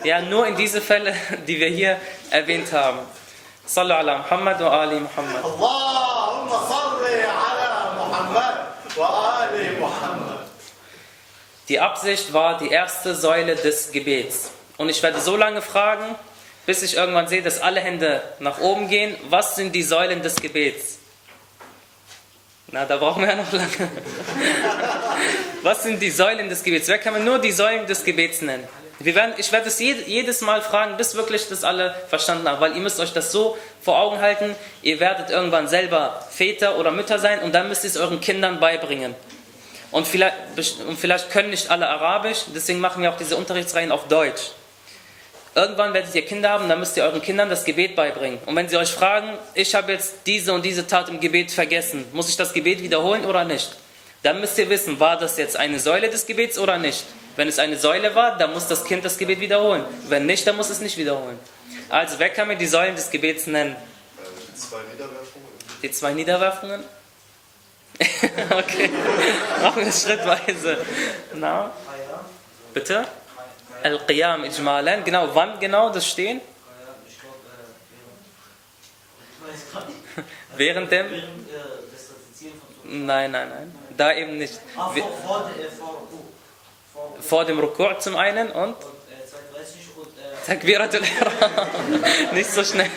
Ja, 0.03 0.21
nur 0.21 0.45
in 0.45 0.57
diese 0.57 0.81
Fälle, 0.81 1.15
die 1.47 1.59
wir 1.59 1.69
hier 1.69 1.97
erwähnt 2.29 2.73
haben. 2.73 2.99
Sallu 3.70 3.94
ala 3.94 4.18
Muhammad 4.18 4.60
wa 4.60 4.80
ali 4.82 5.00
Muhammad. 5.00 5.44
اللهم 5.44 6.50
صل 6.50 7.02
على 7.42 7.70
محمد 7.98 8.56
وآل 8.96 9.80
محمد 9.80 10.38
Die 11.68 11.80
Absicht 11.80 12.32
war 12.32 12.58
die 12.58 12.70
erste 12.70 13.14
Säule 13.16 13.56
des 13.56 13.90
Gebets. 13.90 14.50
Und 14.76 14.88
ich 14.88 15.02
werde 15.02 15.20
so 15.20 15.36
lange 15.36 15.62
fragen, 15.62 16.14
bis 16.64 16.82
ich 16.82 16.96
irgendwann 16.96 17.26
sehe, 17.26 17.42
dass 17.42 17.60
alle 17.60 17.80
Hände 17.80 18.22
nach 18.38 18.58
oben 18.60 18.88
gehen. 18.88 19.16
Was 19.30 19.56
sind 19.56 19.72
die 19.74 19.82
Säulen 19.82 20.22
des 20.22 20.36
Gebets? 20.36 20.98
Na, 22.68 22.84
da 22.84 22.96
brauchen 22.98 23.22
wir 23.22 23.30
ja 23.30 23.36
noch 23.36 23.52
lange. 23.52 23.90
Was 25.62 25.82
sind 25.82 26.00
die 26.00 26.10
Säulen 26.10 26.48
des 26.48 26.62
Gebets? 26.62 26.86
Wer 26.88 26.98
kann 26.98 27.14
mir 27.14 27.20
nur 27.20 27.40
die 27.40 27.52
Säulen 27.52 27.86
des 27.86 28.04
Gebets 28.04 28.42
nennen? 28.42 28.68
Wir 29.03 29.15
werden, 29.15 29.33
ich 29.37 29.51
werde 29.51 29.67
es 29.67 29.79
jed- 29.79 30.05
jedes 30.07 30.41
Mal 30.41 30.61
fragen, 30.61 30.97
bis 30.97 31.15
wirklich 31.15 31.47
das 31.49 31.63
alle 31.63 31.95
verstanden 32.09 32.47
haben, 32.47 32.59
weil 32.61 32.75
ihr 32.75 32.81
müsst 32.81 32.99
euch 32.99 33.13
das 33.13 33.31
so 33.31 33.57
vor 33.81 33.99
Augen 33.99 34.19
halten, 34.19 34.55
ihr 34.81 34.99
werdet 34.99 35.29
irgendwann 35.29 35.67
selber 35.67 36.25
Väter 36.29 36.77
oder 36.77 36.91
Mütter 36.91 37.19
sein 37.19 37.39
und 37.39 37.53
dann 37.55 37.67
müsst 37.67 37.83
ihr 37.83 37.89
es 37.89 37.97
euren 37.97 38.19
Kindern 38.21 38.59
beibringen. 38.59 39.15
Und 39.91 40.07
vielleicht, 40.07 40.35
und 40.87 40.97
vielleicht 40.99 41.29
können 41.31 41.49
nicht 41.49 41.69
alle 41.69 41.89
Arabisch, 41.89 42.39
deswegen 42.55 42.79
machen 42.79 43.03
wir 43.03 43.11
auch 43.11 43.17
diese 43.17 43.35
Unterrichtsreihen 43.35 43.91
auf 43.91 44.07
Deutsch. 44.07 44.51
Irgendwann 45.53 45.93
werdet 45.93 46.15
ihr 46.15 46.25
Kinder 46.25 46.49
haben, 46.51 46.69
dann 46.69 46.79
müsst 46.79 46.95
ihr 46.95 47.03
euren 47.03 47.21
Kindern 47.21 47.49
das 47.49 47.65
Gebet 47.65 47.93
beibringen. 47.95 48.39
Und 48.45 48.55
wenn 48.55 48.69
sie 48.69 48.77
euch 48.77 48.89
fragen, 48.91 49.37
ich 49.53 49.75
habe 49.75 49.91
jetzt 49.91 50.13
diese 50.25 50.53
und 50.53 50.63
diese 50.63 50.87
Tat 50.87 51.09
im 51.09 51.19
Gebet 51.19 51.51
vergessen, 51.51 52.05
muss 52.13 52.29
ich 52.29 52.37
das 52.37 52.53
Gebet 52.53 52.81
wiederholen 52.81 53.25
oder 53.25 53.43
nicht? 53.43 53.69
Dann 54.23 54.39
müsst 54.39 54.57
ihr 54.57 54.69
wissen, 54.69 54.99
war 55.01 55.17
das 55.17 55.37
jetzt 55.37 55.57
eine 55.57 55.77
Säule 55.79 56.09
des 56.09 56.25
Gebets 56.25 56.57
oder 56.57 56.77
nicht? 56.77 57.03
Wenn 57.41 57.47
es 57.47 57.57
eine 57.57 57.75
Säule 57.75 58.13
war, 58.13 58.37
dann 58.37 58.53
muss 58.53 58.67
das 58.67 58.83
Kind 58.83 59.03
das 59.03 59.17
Gebet 59.17 59.39
wiederholen. 59.39 59.83
Wenn 60.07 60.27
nicht, 60.27 60.45
dann 60.45 60.55
muss 60.57 60.69
es 60.69 60.79
nicht 60.79 60.95
wiederholen. 60.95 61.39
Also, 61.89 62.19
wer 62.19 62.29
kann 62.29 62.47
mir 62.47 62.55
die 62.55 62.67
Säulen 62.67 62.95
des 62.95 63.09
Gebets 63.09 63.47
nennen? 63.47 63.75
Die 64.47 64.59
zwei 64.59 64.77
Niederwerfungen. 64.83 65.47
Die 65.81 65.91
zwei 65.91 66.13
Niederwerfungen? 66.13 66.83
okay, 68.51 68.91
machen 69.59 69.81
wir 69.81 69.87
es 69.87 70.03
schrittweise. 70.03 70.85
Na? 71.33 71.71
Bitte? 72.75 73.07
Al-Qiyam 73.81 74.43
Ijmalan. 74.43 75.03
Genau, 75.03 75.33
wann 75.33 75.59
genau 75.59 75.89
das 75.89 76.05
Stehen? 76.05 76.41
Ich 77.07 77.19
glaube, 77.19 77.37
äh, 77.47 79.41
während, 79.41 79.51
ich 79.57 79.65
weiß 79.65 79.73
gar 79.73 79.87
nicht, 79.87 80.29
Während 80.57 80.91
dem? 80.91 81.11
äh. 81.11 81.23
Nein, 82.83 83.31
nein, 83.31 83.49
nein. 83.49 83.75
Da 83.97 84.13
eben 84.13 84.37
nicht. 84.37 84.59
Vor, 84.75 84.93
vor, 84.93 85.49
vor, 85.79 85.89
Ruku. 86.11 86.20
Vor, 87.19 87.45
dem 87.45 87.59
Ruku' 87.59 87.99
zum 87.99 88.15
einen 88.15 88.51
und 88.51 88.63
und 88.63 88.75
32 88.75 89.81
und 89.97 90.07
Takbiratul 90.45 91.01
Ihram. 91.01 92.33
Nicht 92.33 92.49
so 92.49 92.63
schnell. 92.63 92.89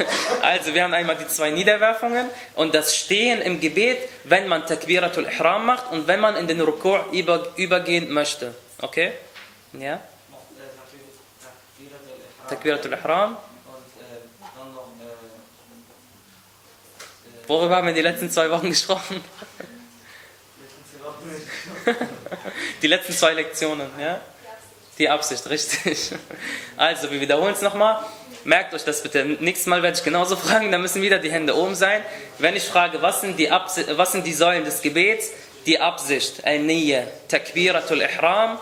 Also, 0.42 0.74
wir 0.74 0.84
haben 0.84 0.94
einmal 0.94 1.16
die 1.16 1.28
zwei 1.28 1.50
Niederwerfungen 1.50 2.28
und 2.54 2.74
das 2.74 2.96
Stehen 2.96 3.40
im 3.42 3.60
Gebet, 3.60 3.98
wenn 4.24 4.48
man 4.48 4.66
Takbiratul 4.66 5.26
Ihram 5.26 5.66
macht 5.66 5.92
und 5.92 6.06
wenn 6.06 6.20
man 6.20 6.36
in 6.36 6.48
den 6.48 6.60
Ruku' 6.60 6.98
über, 7.12 7.48
übergehen 7.56 8.12
möchte. 8.12 8.54
Okay? 8.80 9.12
Ja? 9.72 10.00
Takbiratul 12.48 12.92
Ihram. 12.92 13.36
Worüber 17.46 17.76
haben 17.76 17.86
wir 17.86 17.94
die 17.94 18.00
letzten 18.00 18.30
zwei 18.30 18.50
Wochen 18.50 18.70
gesprochen? 18.70 19.22
Die 22.82 22.86
letzten 22.86 23.12
zwei 23.12 23.32
Lektionen, 23.32 23.88
ja? 24.00 24.20
Die 24.98 25.08
Absicht, 25.08 25.48
richtig. 25.50 26.12
Also, 26.76 27.10
wir 27.10 27.20
wiederholen 27.20 27.54
es 27.54 27.62
nochmal. 27.62 28.04
Merkt 28.44 28.74
euch 28.74 28.84
das 28.84 29.02
bitte. 29.02 29.24
Nächstes 29.24 29.66
Mal 29.66 29.82
werde 29.82 29.96
ich 29.96 30.04
genauso 30.04 30.36
fragen, 30.36 30.70
da 30.70 30.78
müssen 30.78 31.02
wieder 31.02 31.18
die 31.18 31.32
Hände 31.32 31.56
oben 31.56 31.74
sein. 31.74 32.02
Wenn 32.38 32.54
ich 32.54 32.64
frage, 32.64 33.02
was 33.02 33.22
sind 33.22 33.38
die, 33.38 33.50
Absi 33.50 33.84
was 33.96 34.12
sind 34.12 34.26
die 34.26 34.34
Säulen 34.34 34.64
des 34.64 34.82
Gebets? 34.82 35.30
Die 35.66 35.80
Absicht, 35.80 36.44
Al-Niyya, 36.44 37.04
Takbiratul 37.26 38.02
Ihram, 38.02 38.58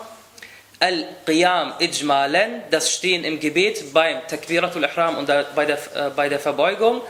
Al-Qiyam 0.79 1.73
Ijmalen, 1.79 2.63
das 2.71 2.93
Stehen 2.93 3.25
im 3.25 3.39
Gebet 3.39 3.93
beim 3.93 4.25
Takbiratul 4.27 4.83
Ihram 4.83 5.17
und 5.17 5.29
bei 5.53 5.65
der, 5.65 5.77
äh, 5.95 6.09
bei 6.15 6.29
der 6.29 6.39
Verbeugung, 6.39 7.01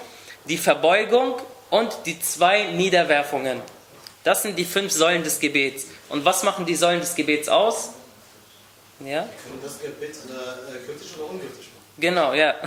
die 0.46 0.58
Verbeugung 0.58 1.36
und 1.70 1.92
die 2.06 2.20
zwei 2.20 2.64
Niederwerfungen. 2.64 3.62
Das 4.24 4.42
sind 4.42 4.58
die 4.58 4.66
fünf 4.66 4.92
Säulen 4.92 5.24
des 5.24 5.40
Gebets. 5.40 5.88
Und 6.10 6.24
was 6.26 6.44
machen 6.44 6.66
die 6.66 6.76
Säulen 6.76 7.02
des 7.02 7.16
Gebets 7.16 7.50
aus? 7.50 7.90
Ja? 9.00 9.22
Können 9.22 9.60
das 9.62 9.82
Gebet 9.82 10.12
äh, 10.12 10.86
gültig 10.86 11.10
oder 11.18 11.30
ungültig 11.30 11.58
machen? 11.58 11.84
Genau, 11.98 12.34
ja. 12.34 12.56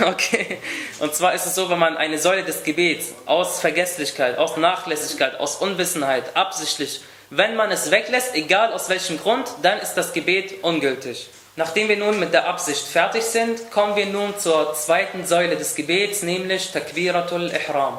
Okay. 0.00 0.58
Und 0.98 1.14
zwar 1.14 1.34
ist 1.34 1.44
es 1.44 1.54
so, 1.54 1.68
wenn 1.68 1.78
man 1.78 1.98
eine 1.98 2.18
Säule 2.18 2.42
des 2.42 2.62
Gebets 2.64 3.12
aus 3.26 3.60
Vergesslichkeit, 3.60 4.38
aus 4.38 4.56
Nachlässigkeit, 4.56 5.38
aus 5.38 5.56
Unwissenheit, 5.56 6.34
absichtlich, 6.34 7.02
wenn 7.28 7.54
man 7.54 7.70
es 7.70 7.90
weglässt, 7.90 8.34
egal 8.34 8.72
aus 8.72 8.88
welchem 8.88 9.18
Grund, 9.18 9.46
dann 9.60 9.78
ist 9.80 9.94
das 9.94 10.14
Gebet 10.14 10.62
ungültig. 10.62 11.28
Nachdem 11.56 11.88
wir 11.88 11.96
nun 11.96 12.18
mit 12.18 12.32
der 12.32 12.48
Absicht 12.48 12.86
fertig 12.86 13.24
sind, 13.24 13.70
kommen 13.70 13.94
wir 13.94 14.06
nun 14.06 14.38
zur 14.38 14.74
zweiten 14.74 15.26
Säule 15.26 15.56
des 15.56 15.74
Gebets, 15.74 16.22
nämlich 16.22 16.72
Takbiratul 16.72 17.52
Ihram. 17.52 17.98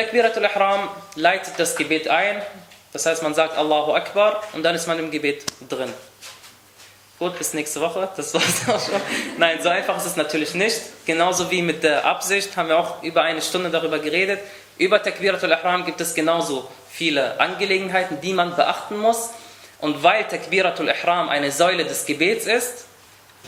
Takbiratul 0.00 0.44
Ihram 0.44 0.88
leitet 1.14 1.58
das 1.58 1.76
Gebet 1.76 2.08
ein 2.08 2.40
Das 2.90 3.04
heißt, 3.04 3.22
man 3.22 3.34
sagt 3.34 3.58
Allahu 3.58 3.92
Akbar 3.92 4.42
und 4.54 4.62
dann 4.62 4.74
ist 4.74 4.86
man 4.86 4.98
im 4.98 5.10
Gebet 5.10 5.44
drin. 5.68 5.92
Gut, 7.18 7.36
bis 7.36 7.52
nächste 7.52 7.82
Woche. 7.82 8.08
Das 8.16 8.32
war's 8.32 8.62
auch 8.68 8.82
schon. 8.82 8.98
Nein, 9.36 9.58
so 9.62 9.68
einfach 9.68 9.98
ist 9.98 10.06
es 10.06 10.16
natürlich 10.16 10.54
nicht. 10.54 10.80
Genauso 11.04 11.50
wie 11.50 11.60
mit 11.60 11.82
der 11.82 12.06
Absicht 12.06 12.56
haben 12.56 12.70
wir 12.70 12.78
auch 12.78 13.02
über 13.02 13.24
eine 13.24 13.42
Stunde 13.42 13.68
darüber 13.68 13.98
geredet. 13.98 14.40
Über 14.78 15.02
Takbiratul 15.02 15.50
Ihram 15.50 15.84
gibt 15.84 16.00
es 16.00 16.14
genauso 16.14 16.66
viele 16.90 17.38
Angelegenheiten, 17.38 18.22
die 18.22 18.32
man 18.32 18.56
beachten 18.56 18.96
muss. 18.96 19.28
Und 19.80 20.02
weil 20.02 20.24
Takbiratul 20.24 20.88
Ihram 20.88 21.28
eine 21.28 21.52
Säule 21.52 21.84
des 21.84 22.06
Gebets 22.06 22.46
ist, 22.46 22.86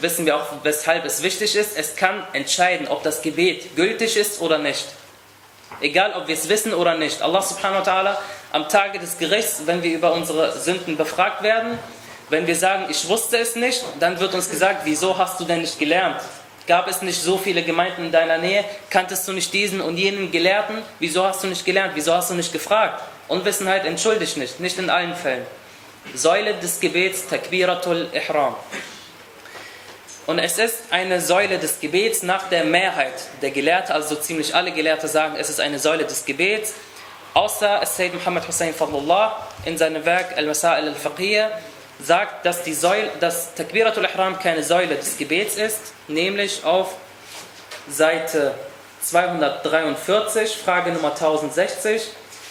wissen 0.02 0.26
wir 0.26 0.36
auch, 0.36 0.48
weshalb 0.64 1.06
es 1.06 1.22
wichtig 1.22 1.56
ist. 1.56 1.78
Es 1.78 1.96
kann 1.96 2.26
entscheiden, 2.34 2.88
ob 2.88 3.02
das 3.02 3.22
Gebet 3.22 3.74
gültig 3.74 4.18
ist 4.18 4.42
oder 4.42 4.58
nicht. 4.58 4.84
Egal, 5.80 6.12
ob 6.14 6.28
wir 6.28 6.34
es 6.34 6.48
wissen 6.48 6.74
oder 6.74 6.96
nicht. 6.96 7.22
Allah 7.22 7.42
subhanahu 7.42 7.84
wa 7.84 7.90
ta'ala 7.90 8.18
am 8.52 8.68
Tage 8.68 8.98
des 8.98 9.18
Gerichts, 9.18 9.62
wenn 9.66 9.82
wir 9.82 9.94
über 9.94 10.12
unsere 10.12 10.58
Sünden 10.58 10.96
befragt 10.96 11.42
werden, 11.42 11.78
wenn 12.28 12.46
wir 12.46 12.56
sagen, 12.56 12.86
ich 12.88 13.08
wusste 13.08 13.38
es 13.38 13.56
nicht, 13.56 13.84
dann 14.00 14.18
wird 14.20 14.34
uns 14.34 14.48
gesagt, 14.48 14.82
wieso 14.84 15.16
hast 15.18 15.40
du 15.40 15.44
denn 15.44 15.60
nicht 15.60 15.78
gelernt? 15.78 16.20
Gab 16.66 16.88
es 16.88 17.02
nicht 17.02 17.20
so 17.20 17.38
viele 17.38 17.62
Gemeinden 17.62 18.06
in 18.06 18.12
deiner 18.12 18.38
Nähe? 18.38 18.64
Kanntest 18.88 19.26
du 19.26 19.32
nicht 19.32 19.52
diesen 19.52 19.80
und 19.80 19.96
jenen 19.96 20.30
Gelehrten? 20.30 20.78
Wieso 21.00 21.24
hast 21.24 21.42
du 21.42 21.48
nicht 21.48 21.64
gelernt? 21.64 21.92
Wieso 21.94 22.14
hast 22.14 22.30
du 22.30 22.34
nicht 22.34 22.52
gefragt? 22.52 23.02
Unwissenheit 23.28 23.84
entschuldigt 23.84 24.36
nicht, 24.36 24.60
nicht 24.60 24.78
in 24.78 24.88
allen 24.88 25.16
Fällen. 25.16 25.44
Säule 26.14 26.54
des 26.54 26.78
Gebets, 26.80 27.26
Takbiratul 27.26 28.08
Ihram. 28.12 28.54
Und 30.27 30.39
es 30.39 30.57
ist 30.57 30.75
eine 30.91 31.21
Säule 31.21 31.57
des 31.57 31.79
Gebets 31.79 32.21
nach 32.21 32.49
der 32.49 32.65
Mehrheit 32.65 33.13
der 33.41 33.51
Gelehrten, 33.51 33.93
also 33.93 34.15
ziemlich 34.15 34.53
alle 34.53 34.71
Gelehrte 34.71 35.07
sagen, 35.07 35.35
es 35.39 35.49
ist 35.49 35.61
eine 35.61 35.79
Säule 35.79 36.03
des 36.03 36.25
Gebets, 36.25 36.73
außer 37.33 37.85
Sayyid 37.85 38.13
Muhammad 38.15 38.45
Hussein 38.47 38.73
Fadlullah 38.73 39.47
in 39.63 39.77
seinem 39.77 40.03
Werk 40.03 40.35
Al-Masail 40.35 40.89
al-Faqiyya 40.89 41.51
sagt, 42.03 42.45
dass, 42.45 42.63
die 42.63 42.73
Säule, 42.73 43.09
dass 43.19 43.53
Takbiratul 43.55 44.03
Ihram 44.03 44.37
keine 44.37 44.63
Säule 44.63 44.95
des 44.95 45.17
Gebets 45.17 45.55
ist, 45.55 45.93
nämlich 46.09 46.63
auf 46.65 46.95
Seite 47.89 48.53
243, 49.01 50.57
Frage 50.57 50.91
Nummer 50.91 51.11
1060. 51.11 52.01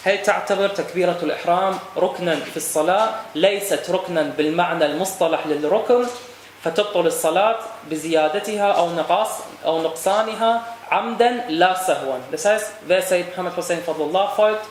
هل 0.05 0.23
تعتبر 0.23 0.67
تكبيرة 0.69 1.17
الإحرام 1.23 1.79
ركنا 1.97 2.35
في 2.35 2.57
الصلاة 2.57 3.09
ليست 3.35 3.89
ركنا 3.89 4.21
بالمعنى 4.37 4.85
المصطلح 4.85 5.47
للركن 5.47 6.05
فتبطل 6.63 7.07
الصلاة 7.07 7.59
بزيادتها 7.89 8.71
أو 8.71 8.95
نقص 8.95 9.29
أو 9.65 9.81
نقصانها 9.81 10.63
عمدا 10.91 11.45
لا 11.49 11.73
سهوا. 11.87 12.19
Das 12.31 12.45
heißt, 12.45 12.71
wer 12.87 13.01
Sayyid 13.01 13.27
Muhammad 13.31 13.55
Hussein 13.55 13.83
Fadlullah 13.83 14.29
folgt, 14.35 14.65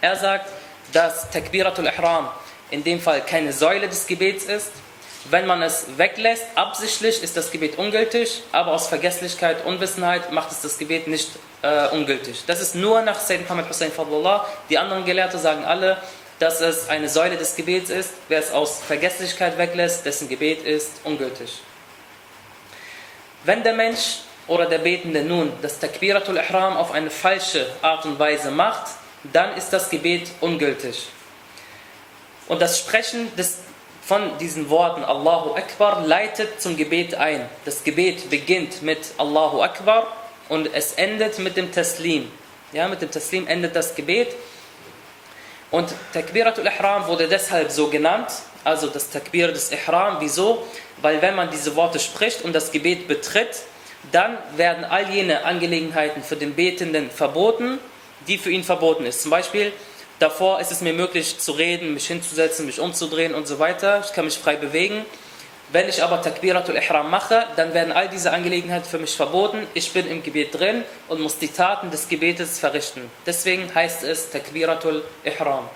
er 0.00 0.16
sagt, 0.16 0.48
dass 0.92 1.30
Takbiratul 1.30 1.86
Ihram 1.86 2.28
in 2.70 2.82
dem 2.82 3.00
Fall 3.00 3.20
keine 3.20 3.52
Säule 3.52 3.88
des 3.88 4.06
Gebets 4.06 4.44
ist. 4.44 4.72
Wenn 5.28 5.46
man 5.46 5.60
es 5.62 5.86
weglässt, 5.96 6.44
absichtlich 6.54 7.22
ist 7.22 7.36
das 7.36 7.50
Gebet 7.50 7.78
ungültig, 7.78 8.44
aber 8.52 8.72
aus 8.72 8.86
Vergesslichkeit, 8.86 9.64
Unwissenheit 9.64 10.30
macht 10.30 10.52
es 10.52 10.60
das 10.60 10.78
Gebet 10.78 11.08
nicht 11.08 11.30
äh, 11.62 11.88
ungültig. 11.88 12.44
Das 12.46 12.60
ist 12.60 12.76
nur 12.76 13.02
nach 13.02 13.18
Sayyid 13.18 13.42
Muhammad 13.42 13.68
Hussein 13.68 13.90
Fadlullah. 13.90 14.46
Die 14.70 14.78
anderen 14.78 15.04
Gelehrte 15.04 15.38
sagen 15.38 15.64
alle, 15.64 15.98
dass 16.41 16.59
es 16.59 16.89
eine 16.89 17.07
Säule 17.07 17.37
des 17.37 17.55
Gebets 17.55 17.91
ist. 17.91 18.13
Wer 18.27 18.39
es 18.39 18.51
aus 18.51 18.81
Vergesslichkeit 18.81 19.59
weglässt, 19.59 20.03
dessen 20.07 20.27
Gebet 20.27 20.65
ist 20.65 20.89
ungültig. 21.03 21.61
Wenn 23.43 23.63
der 23.63 23.75
Mensch 23.75 24.21
oder 24.47 24.65
der 24.65 24.79
Betende 24.79 25.23
nun 25.23 25.53
das 25.61 25.77
Takbiratul 25.77 26.37
Ihram 26.37 26.77
auf 26.77 26.93
eine 26.93 27.11
falsche 27.11 27.67
Art 27.83 28.05
und 28.05 28.17
Weise 28.17 28.49
macht, 28.49 28.87
dann 29.31 29.55
ist 29.55 29.69
das 29.69 29.91
Gebet 29.91 30.31
ungültig. 30.41 31.09
Und 32.47 32.59
das 32.59 32.79
Sprechen 32.79 33.33
des, 33.35 33.59
von 34.01 34.39
diesen 34.39 34.67
Worten 34.71 35.03
Allahu 35.03 35.53
Akbar 35.53 36.07
leitet 36.07 36.59
zum 36.59 36.75
Gebet 36.75 37.13
ein. 37.13 37.47
Das 37.65 37.83
Gebet 37.83 38.31
beginnt 38.31 38.81
mit 38.81 38.97
Allahu 39.19 39.61
Akbar 39.61 40.07
und 40.49 40.73
es 40.73 40.93
endet 40.93 41.37
mit 41.37 41.55
dem 41.55 41.71
Taslim. 41.71 42.31
Ja, 42.73 42.87
mit 42.87 43.03
dem 43.03 43.11
Taslim 43.11 43.45
endet 43.45 43.75
das 43.75 43.93
Gebet. 43.93 44.29
Und 45.71 45.93
Takbiratul 46.13 46.65
Ihram 46.65 47.07
wurde 47.07 47.27
deshalb 47.27 47.71
so 47.71 47.87
genannt, 47.87 48.27
also 48.63 48.87
das 48.87 49.09
Takbir 49.09 49.47
des 49.51 49.71
Ihram. 49.71 50.17
Wieso? 50.19 50.67
Weil 51.01 51.21
wenn 51.21 51.35
man 51.35 51.49
diese 51.49 51.75
Worte 51.75 51.99
spricht 51.99 52.43
und 52.43 52.53
das 52.53 52.71
Gebet 52.71 53.07
betritt, 53.07 53.63
dann 54.11 54.37
werden 54.55 54.83
all 54.83 55.09
jene 55.09 55.45
Angelegenheiten 55.45 56.23
für 56.23 56.35
den 56.35 56.53
Betenden 56.53 57.09
verboten, 57.09 57.79
die 58.27 58.37
für 58.37 58.51
ihn 58.51 58.63
verboten 58.63 59.05
ist. 59.05 59.21
Zum 59.21 59.31
Beispiel 59.31 59.73
Davor 60.21 60.59
ist 60.59 60.71
es 60.71 60.81
mir 60.81 60.93
möglich 60.93 61.39
zu 61.39 61.51
reden, 61.53 61.95
mich 61.95 62.05
hinzusetzen, 62.05 62.67
mich 62.67 62.79
umzudrehen 62.79 63.33
und 63.33 63.47
so 63.47 63.57
weiter. 63.57 64.03
Ich 64.05 64.13
kann 64.13 64.25
mich 64.25 64.37
frei 64.37 64.55
bewegen. 64.55 65.03
Wenn 65.71 65.87
ich 65.87 66.03
aber 66.03 66.21
Takbiratul 66.21 66.75
Ihram 66.75 67.09
mache, 67.09 67.45
dann 67.55 67.73
werden 67.73 67.93
all 67.93 68.09
diese 68.09 68.31
Angelegenheiten 68.31 68.89
für 68.89 68.99
mich 68.99 69.15
verboten. 69.15 69.67
Ich 69.73 69.93
bin 69.93 70.05
im 70.05 70.21
Gebet 70.21 70.59
drin 70.59 70.83
und 71.07 71.21
muss 71.21 71.37
die 71.37 71.47
Taten 71.47 71.89
des 71.89 72.09
Gebetes 72.09 72.59
verrichten. 72.59 73.09
Deswegen 73.25 73.73
heißt 73.73 74.03
es 74.03 74.31
Takbiratul 74.31 75.01
Ihram. 75.23 75.69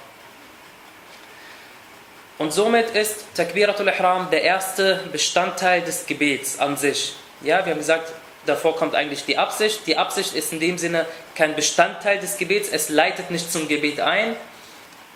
Und 2.38 2.52
somit 2.52 2.90
ist 2.90 3.34
Takbiratul 3.36 3.88
Ihram 3.88 4.30
der 4.30 4.44
erste 4.44 5.00
Bestandteil 5.14 5.82
des 5.82 6.06
Gebets 6.06 6.60
an 6.60 6.75
sich. 6.75 7.16
Ja, 7.40 7.66
wir 7.66 7.72
haben 7.72 7.80
gesagt, 7.80 8.12
davor 8.46 8.75
kommt 8.75 8.96
eigentlich 8.96 9.24
die 9.24 9.38
Absicht. 9.38 9.88
Die 9.88 9.96
Absicht 9.96 10.36
ist 10.36 10.52
in 10.52 10.60
dem 10.60 10.78
Sinne 10.78 11.06
kein 11.36 11.56
Bestandteil 11.56 12.20
des 12.20 12.38
Gebets, 12.38 12.68
es 12.70 12.90
leitet 12.90 13.32
nicht 13.32 13.50
zum 13.50 13.70
Gebet 13.70 14.02
ein. 14.02 14.36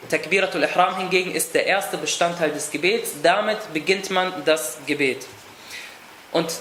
Takbiratul 0.09 0.63
Ihram 0.63 0.97
hingegen 0.97 1.35
ist 1.35 1.53
der 1.53 1.65
erste 1.65 1.97
Bestandteil 1.97 2.51
des 2.51 2.71
Gebets, 2.71 3.15
damit 3.21 3.57
beginnt 3.73 4.09
man 4.09 4.31
das 4.45 4.77
Gebet. 4.85 5.25
Und 6.31 6.51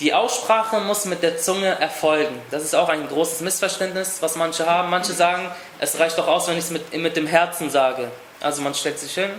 die 0.00 0.14
Aussprache 0.14 0.78
muss 0.80 1.06
mit 1.06 1.22
der 1.22 1.38
Zunge 1.38 1.66
erfolgen. 1.66 2.40
Das 2.50 2.62
ist 2.62 2.74
auch 2.74 2.88
ein 2.88 3.08
großes 3.08 3.40
Missverständnis, 3.40 4.18
was 4.20 4.36
manche 4.36 4.66
haben. 4.66 4.90
Manche 4.90 5.12
sagen, 5.12 5.50
es 5.80 5.98
reicht 5.98 6.16
doch 6.18 6.28
aus, 6.28 6.46
wenn 6.46 6.56
ich 6.56 6.64
es 6.64 6.70
mit, 6.70 6.96
mit 6.96 7.16
dem 7.16 7.26
Herzen 7.26 7.68
sage. 7.68 8.10
Also 8.40 8.62
man 8.62 8.74
stellt 8.74 8.98
sich 8.98 9.12
hin, 9.14 9.30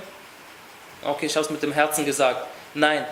okay, 1.05 1.27
ich 1.27 1.35
habe 1.35 1.45
es 1.45 1.49
mit 1.49 1.63
dem 1.63 1.71
Herzen 1.71 2.05
gesagt. 2.05 2.45
Nein, 2.73 3.05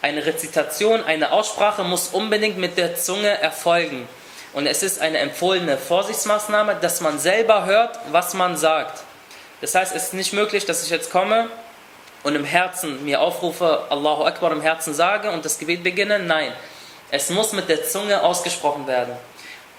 eine 0.00 0.24
Rezitation, 0.24 1.04
eine 1.04 1.32
Aussprache 1.32 1.84
muss 1.84 2.08
unbedingt 2.08 2.56
mit 2.56 2.78
der 2.78 2.96
Zunge 2.96 3.28
erfolgen. 3.28 4.08
Und 4.54 4.66
es 4.66 4.82
ist 4.82 5.00
eine 5.00 5.18
empfohlene 5.18 5.76
Vorsichtsmaßnahme, 5.76 6.76
dass 6.80 7.00
man 7.00 7.18
selber 7.18 7.66
hört, 7.66 7.98
was 8.12 8.34
man 8.34 8.56
sagt. 8.56 9.02
Das 9.64 9.74
heißt, 9.74 9.96
es 9.96 10.04
ist 10.04 10.12
nicht 10.12 10.34
möglich, 10.34 10.66
dass 10.66 10.84
ich 10.84 10.90
jetzt 10.90 11.10
komme 11.10 11.48
und 12.22 12.36
im 12.36 12.44
Herzen 12.44 13.02
mir 13.02 13.22
aufrufe, 13.22 13.86
Allahu 13.88 14.24
Akbar 14.24 14.52
im 14.52 14.60
Herzen 14.60 14.92
sage 14.92 15.30
und 15.30 15.42
das 15.42 15.58
Gebet 15.58 15.82
beginne. 15.82 16.18
Nein, 16.18 16.52
es 17.10 17.30
muss 17.30 17.54
mit 17.54 17.70
der 17.70 17.82
Zunge 17.82 18.22
ausgesprochen 18.22 18.86
werden. 18.86 19.16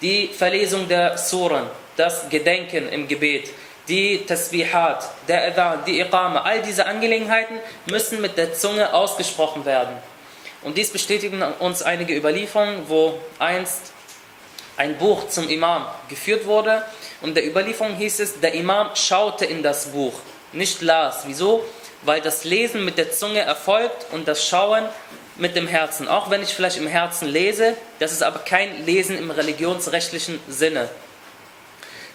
Die 0.01 0.29
Verlesung 0.29 0.87
der 0.87 1.19
Suren, 1.19 1.69
das 1.97 2.27
Gedenken 2.29 2.89
im 2.89 3.07
Gebet, 3.07 3.51
die 3.87 4.25
Tasbihat, 4.25 5.07
der 5.27 5.49
Adhan, 5.49 5.85
die 5.85 5.99
Iqama, 5.99 6.41
all 6.41 6.63
diese 6.63 6.87
Angelegenheiten 6.87 7.59
müssen 7.85 8.21
mit 8.21 8.39
der 8.39 8.55
Zunge 8.55 8.91
ausgesprochen 8.91 9.65
werden. 9.65 9.95
Und 10.63 10.79
dies 10.79 10.91
bestätigen 10.91 11.43
uns 11.59 11.83
einige 11.83 12.15
Überlieferungen, 12.15 12.89
wo 12.89 13.19
einst 13.37 13.93
ein 14.77 14.97
Buch 14.97 15.29
zum 15.29 15.47
Imam 15.47 15.85
geführt 16.09 16.47
wurde. 16.47 16.83
Und 17.25 17.33
der 17.33 17.47
Überlieferung 17.47 17.95
hieß 17.95 18.19
es, 18.19 18.39
der 18.39 18.53
Imam 18.53 18.91
schaute 18.93 19.45
in 19.45 19.63
das 19.63 19.87
Buch, 19.87 20.13
nicht 20.51 20.83
las. 20.83 21.23
Wieso? 21.25 21.65
Weil 22.03 22.21
das 22.21 22.43
Lesen 22.43 22.85
mit 22.85 22.99
der 22.99 23.11
Zunge 23.11 23.39
erfolgt 23.39 24.05
und 24.11 24.27
das 24.27 24.47
Schauen 24.47 24.83
mit 25.35 25.55
dem 25.55 25.65
Herzen. 25.65 26.07
Auch 26.07 26.29
wenn 26.29 26.43
ich 26.43 26.49
vielleicht 26.49 26.77
im 26.77 26.85
Herzen 26.85 27.27
lese, 27.27 27.75
das 27.97 28.11
ist 28.11 28.21
aber 28.21 28.37
kein 28.37 28.85
Lesen 28.85 29.17
im 29.17 29.31
religionsrechtlichen 29.31 30.39
Sinne. 30.47 30.87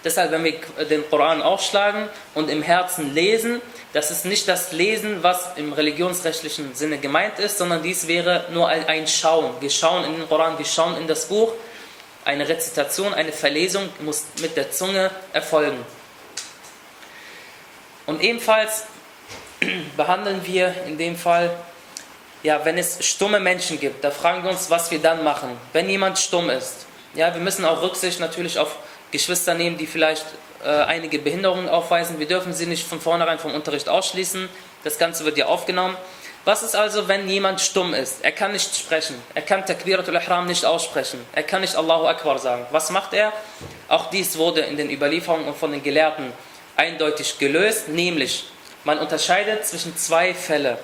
Deshalb, 0.04 0.30
wenn 0.30 0.44
wir 0.44 0.60
den 0.88 1.02
Koran 1.10 1.42
aufschlagen 1.42 2.08
und 2.36 2.48
im 2.48 2.62
Herzen 2.62 3.12
lesen, 3.12 3.60
das 3.92 4.12
ist 4.12 4.26
nicht 4.26 4.46
das 4.46 4.70
Lesen, 4.70 5.24
was 5.24 5.56
im 5.56 5.72
religionsrechtlichen 5.72 6.76
Sinne 6.76 6.98
gemeint 6.98 7.40
ist, 7.40 7.58
sondern 7.58 7.82
dies 7.82 8.06
wäre 8.06 8.44
nur 8.52 8.68
ein 8.68 9.08
Schauen. 9.08 9.50
Wir 9.58 9.70
schauen 9.70 10.04
in 10.04 10.14
den 10.14 10.28
Koran, 10.28 10.56
wir 10.56 10.64
schauen 10.64 10.96
in 10.98 11.08
das 11.08 11.26
Buch. 11.26 11.52
Eine 12.30 12.46
Rezitation, 12.46 13.12
eine 13.12 13.32
Verlesung 13.32 13.88
muss 13.98 14.22
mit 14.40 14.56
der 14.56 14.70
Zunge 14.70 15.10
erfolgen. 15.32 15.84
Und 18.06 18.22
ebenfalls 18.22 18.84
behandeln 19.96 20.46
wir 20.46 20.72
in 20.86 20.96
dem 20.96 21.16
Fall, 21.16 21.50
ja, 22.44 22.64
wenn 22.64 22.78
es 22.78 23.04
stumme 23.04 23.40
Menschen 23.40 23.80
gibt, 23.80 24.04
da 24.04 24.12
fragen 24.12 24.44
wir 24.44 24.50
uns, 24.50 24.70
was 24.70 24.92
wir 24.92 25.00
dann 25.00 25.24
machen, 25.24 25.58
wenn 25.72 25.90
jemand 25.90 26.20
stumm 26.20 26.50
ist. 26.50 26.86
Ja, 27.14 27.34
wir 27.34 27.40
müssen 27.40 27.64
auch 27.64 27.82
Rücksicht 27.82 28.20
natürlich 28.20 28.60
auf 28.60 28.76
Geschwister 29.10 29.54
nehmen, 29.54 29.76
die 29.76 29.88
vielleicht 29.88 30.26
äh, 30.64 30.68
einige 30.68 31.18
Behinderungen 31.18 31.68
aufweisen. 31.68 32.20
Wir 32.20 32.28
dürfen 32.28 32.52
sie 32.52 32.66
nicht 32.66 32.86
von 32.86 33.00
vornherein 33.00 33.40
vom 33.40 33.52
Unterricht 33.56 33.88
ausschließen. 33.88 34.48
Das 34.84 34.98
Ganze 34.98 35.24
wird 35.24 35.36
ja 35.36 35.46
aufgenommen. 35.46 35.96
Was 36.44 36.62
ist 36.62 36.74
also, 36.74 37.06
wenn 37.06 37.28
jemand 37.28 37.60
stumm 37.60 37.92
ist? 37.92 38.24
Er 38.24 38.32
kann 38.32 38.52
nicht 38.52 38.74
sprechen. 38.74 39.20
Er 39.34 39.42
kann 39.42 39.66
Takbiratul 39.66 40.14
Ihram 40.14 40.46
nicht 40.46 40.64
aussprechen. 40.64 41.24
Er 41.34 41.42
kann 41.42 41.60
nicht 41.60 41.76
Allahu 41.76 42.06
Akbar 42.06 42.38
sagen. 42.38 42.66
Was 42.70 42.90
macht 42.90 43.12
er? 43.12 43.32
Auch 43.88 44.08
dies 44.08 44.38
wurde 44.38 44.62
in 44.62 44.78
den 44.78 44.90
Überlieferungen 44.90 45.46
und 45.46 45.56
von 45.56 45.70
den 45.70 45.82
Gelehrten 45.82 46.32
eindeutig 46.76 47.38
gelöst, 47.38 47.88
nämlich 47.88 48.46
man 48.84 48.98
unterscheidet 48.98 49.66
zwischen 49.66 49.96
zwei 49.98 50.32
Fällen. 50.32 50.78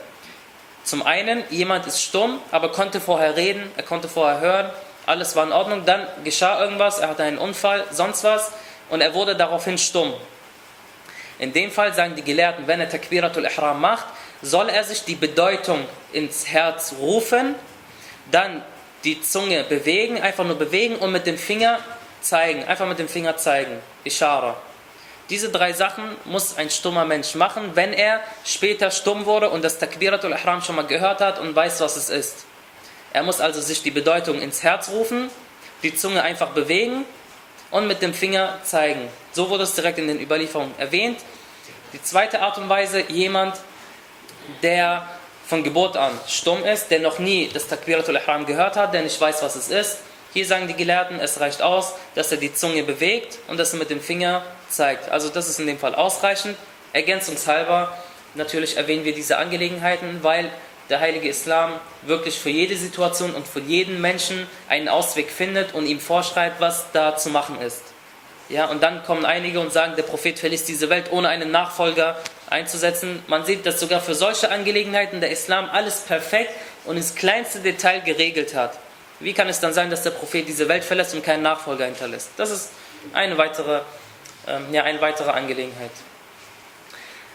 Zum 0.85 1.03
einen, 1.03 1.43
jemand 1.49 1.87
ist 1.87 2.03
stumm, 2.03 2.39
aber 2.53 2.71
konnte 2.71 3.01
vorher 3.01 3.35
reden, 3.37 3.73
er 3.79 3.83
konnte 3.83 4.09
vorher 4.09 4.41
hören, 4.41 4.71
alles 5.07 5.35
war 5.37 5.45
in 5.45 5.53
Ordnung, 5.53 5.87
dann 5.87 6.07
geschah 6.23 6.63
irgendwas, 6.63 6.99
er 6.99 7.09
hatte 7.09 7.23
einen 7.23 7.39
Unfall, 7.39 7.85
sonst 7.91 8.25
was 8.25 8.53
und 8.91 9.01
er 9.01 9.15
wurde 9.15 9.35
daraufhin 9.35 9.79
stumm. 9.79 10.13
In 11.39 11.53
dem 11.53 11.71
Fall 11.71 11.95
sagen 11.95 12.15
die 12.15 12.23
Gelehrten, 12.23 12.67
wenn 12.67 12.81
er 12.81 12.89
Takbiratul 12.89 13.45
Ihram 13.45 13.81
macht, 13.81 14.07
soll 14.47 14.69
er 14.69 14.85
sich 14.85 15.05
die 15.05 15.17
Bedeutung 15.17 15.85
ins 16.13 16.47
Herz 16.47 16.95
rufen, 17.01 17.55
dann 18.31 18.63
die 19.05 19.21
Zunge 19.21 19.65
bewegen, 19.65 20.21
einfach 20.21 20.45
nur 20.45 20.57
bewegen 20.57 20.97
und 20.97 21.13
mit 21.13 21.27
dem 21.27 21.37
Finger 21.37 21.81
zeigen, 22.21 22.65
einfach 22.65 22.87
mit 22.87 22.99
dem 22.99 23.09
Finger 23.09 23.37
zeigen, 23.37 23.79
Ishara. 24.05 24.57
Diese 25.31 25.51
drei 25.51 25.73
Sachen 25.73 26.05
muss 26.25 26.57
ein 26.57 26.71
stummer 26.71 27.05
Mensch 27.05 27.35
machen, 27.35 27.73
wenn 27.75 27.93
er 27.93 28.21
später 28.45 28.93
stumm 28.93 29.27
wurde 29.27 29.51
und 29.51 29.65
das 29.65 29.79
Takbiratul 29.79 30.31
Ihram 30.31 30.63
schon 30.63 30.77
mal 30.77 30.87
gehört 30.87 31.21
hat 31.21 31.41
und 31.41 31.55
weiß, 31.55 31.81
was 31.81 31.97
es 31.97 32.11
ist. 32.11 32.47
Er 33.13 33.25
muss 33.25 33.41
also 33.41 33.61
sich 33.61 33.83
die 33.83 33.91
Bedeutung 33.91 34.41
ins 34.41 34.63
Herz 34.63 34.91
rufen, 34.91 35.29
die 35.83 35.95
Zunge 35.95 36.23
einfach 36.23 36.51
bewegen 36.51 37.05
und 37.73 37.89
mit 37.89 38.03
dem 38.03 38.15
Finger 38.15 38.59
zeigen. 38.63 39.09
So 39.33 39.51
wurde 39.51 39.65
es 39.65 39.75
direkt 39.75 39.99
in 39.99 40.07
den 40.07 40.21
Überlieferungen 40.21 40.75
erwähnt. 40.79 41.19
Die 41.93 42.03
zweite 42.03 42.41
Art 42.43 42.59
und 42.59 42.69
Weise, 42.69 43.03
jemand, 43.09 43.57
der 44.63 45.07
von 45.47 45.63
Geburt 45.63 45.97
an 45.97 46.13
stumm 46.27 46.65
ist, 46.65 46.91
der 46.91 47.01
noch 47.01 47.19
nie 47.19 47.49
das 47.53 47.69
Takbiratul 47.69 48.17
Ihram 48.17 48.47
gehört 48.47 48.77
hat, 48.77 48.93
der 48.95 49.03
nicht 49.03 49.21
weiß, 49.21 49.43
was 49.43 49.55
es 49.55 49.69
ist. 49.69 49.99
Hier 50.33 50.45
sagen 50.45 50.69
die 50.69 50.75
Gelehrten, 50.75 51.21
es 51.21 51.41
reicht 51.41 51.63
aus, 51.63 51.95
dass 52.15 52.31
er 52.33 52.39
die 52.39 52.53
Zunge 52.53 52.83
bewegt 52.83 53.39
und 53.49 53.59
dass 53.59 53.73
er 53.73 53.79
mit 53.79 53.91
dem 53.91 54.01
Finger 54.01 54.43
zeigt. 54.69 55.09
Also 55.11 55.29
das 55.29 55.49
ist 55.49 55.61
in 55.61 55.67
dem 55.67 55.79
Fall 55.79 55.95
ausreichend. 55.95 56.57
Ergänzungshalber 56.93 57.97
natürlich 58.35 58.77
erwähnen 58.77 59.05
wir 59.05 59.15
diese 59.15 59.39
Angelegenheiten, 59.39 60.23
weil 60.23 60.51
der 60.89 61.01
heilige 61.01 61.29
Islam 61.29 61.73
wirklich 62.03 62.39
für 62.39 62.51
jede 62.51 62.77
Situation 62.77 63.35
und 63.35 63.47
für 63.47 63.61
jeden 63.61 64.01
Menschen 64.01 64.47
einen 64.69 64.89
Ausweg 64.89 65.31
findet 65.31 65.75
und 65.75 65.87
ihm 65.87 66.01
vorschreibt, 66.01 66.61
was 66.61 66.87
da 66.93 67.17
zu 67.17 67.31
machen 67.31 67.61
ist. 67.61 67.83
Ja, 68.49 68.67
und 68.67 68.83
dann 68.83 69.03
kommen 69.03 69.25
einige 69.25 69.59
und 69.59 69.73
sagen, 69.73 69.97
der 69.97 70.05
Prophet 70.05 70.39
verließ 70.39 70.65
diese 70.65 70.89
Welt 70.89 71.11
ohne 71.11 71.29
einen 71.29 71.51
Nachfolger 71.51 72.17
einzusetzen. 72.49 73.23
Man 73.27 73.45
sieht, 73.45 73.67
dass 73.67 73.81
sogar 73.81 74.01
für 74.01 74.15
solche 74.15 74.51
Angelegenheiten 74.51 75.21
der 75.21 75.31
Islam 75.31 75.69
alles 75.71 76.01
perfekt 76.01 76.53
und 76.85 76.97
ins 76.97 77.15
kleinste 77.15 77.61
Detail 77.61 78.01
geregelt 78.01 78.55
hat. 78.55 78.79
Wie 79.21 79.33
kann 79.33 79.49
es 79.49 79.61
dann 79.61 79.73
sein, 79.73 79.91
dass 79.91 80.03
der 80.03 80.11
Prophet 80.11 80.47
diese 80.47 80.69
Welt 80.69 80.85
verlässt 80.85 81.15
und 81.15 81.25
keinen 81.25 81.43
Nachfolger 81.43 81.87
hinterlässt? 81.87 82.31
Das 82.37 82.51
ist 82.51 82.71
eine 83.13 83.39
weitere, 83.39 83.81
ähm, 84.47 84.67
ja, 84.73 84.83
eine 84.85 85.01
weitere 85.01 85.31
Angelegenheit. 85.31 85.91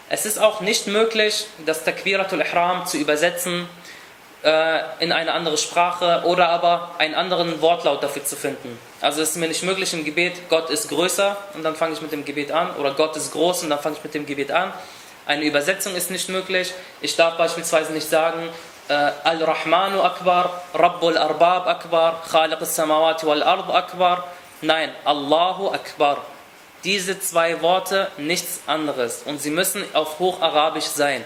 Es 0.08 0.26
ist 0.26 0.38
auch 0.38 0.60
nicht 0.60 0.86
möglich, 0.86 1.46
das 1.64 1.84
Takbiratul 1.84 2.40
Ihram 2.40 2.86
zu 2.86 2.98
übersetzen 2.98 3.66
äh, 4.44 4.80
in 5.00 5.10
eine 5.10 5.32
andere 5.32 5.56
Sprache 5.56 6.22
oder 6.26 6.48
aber 6.50 6.96
einen 6.98 7.14
anderen 7.14 7.60
Wortlaut 7.62 8.02
dafür 8.02 8.24
zu 8.24 8.36
finden. 8.36 8.78
Also 9.00 9.22
es 9.22 9.30
ist 9.30 9.36
mir 9.36 9.48
nicht 9.48 9.62
möglich 9.62 9.92
im 9.94 10.04
Gebet, 10.04 10.48
Gott 10.48 10.70
ist 10.70 10.88
größer 10.88 11.36
und 11.54 11.62
dann 11.62 11.74
fange 11.76 11.94
ich 11.94 12.02
mit 12.02 12.12
dem 12.12 12.24
Gebet 12.24 12.52
an 12.52 12.76
oder 12.76 12.92
Gott 12.92 13.16
ist 13.16 13.32
groß 13.32 13.62
und 13.64 13.70
dann 13.70 13.78
fange 13.78 13.96
ich 13.96 14.04
mit 14.04 14.14
dem 14.14 14.26
Gebet 14.26 14.50
an. 14.50 14.72
Eine 15.24 15.44
Übersetzung 15.44 15.94
ist 15.94 16.10
nicht 16.10 16.28
möglich. 16.28 16.72
Ich 17.00 17.14
darf 17.14 17.36
beispielsweise 17.36 17.92
nicht 17.92 18.08
sagen, 18.08 18.48
äh, 18.88 18.92
Al-Rahmanu 18.92 20.02
Akbar, 20.02 20.62
Rabbul 20.74 21.16
Arbab 21.16 21.66
Akbar, 21.68 22.22
Khaliq 22.28 22.58
al-Samawati 22.58 23.26
wal-Ard 23.26 23.72
Akbar. 23.72 24.24
Nein, 24.62 24.90
Allahu 25.04 25.68
Akbar. 25.68 26.18
Diese 26.82 27.20
zwei 27.20 27.62
Worte, 27.62 28.08
nichts 28.16 28.62
anderes. 28.66 29.22
Und 29.24 29.40
sie 29.40 29.50
müssen 29.50 29.84
auf 29.94 30.18
Hocharabisch 30.18 30.86
sein. 30.86 31.24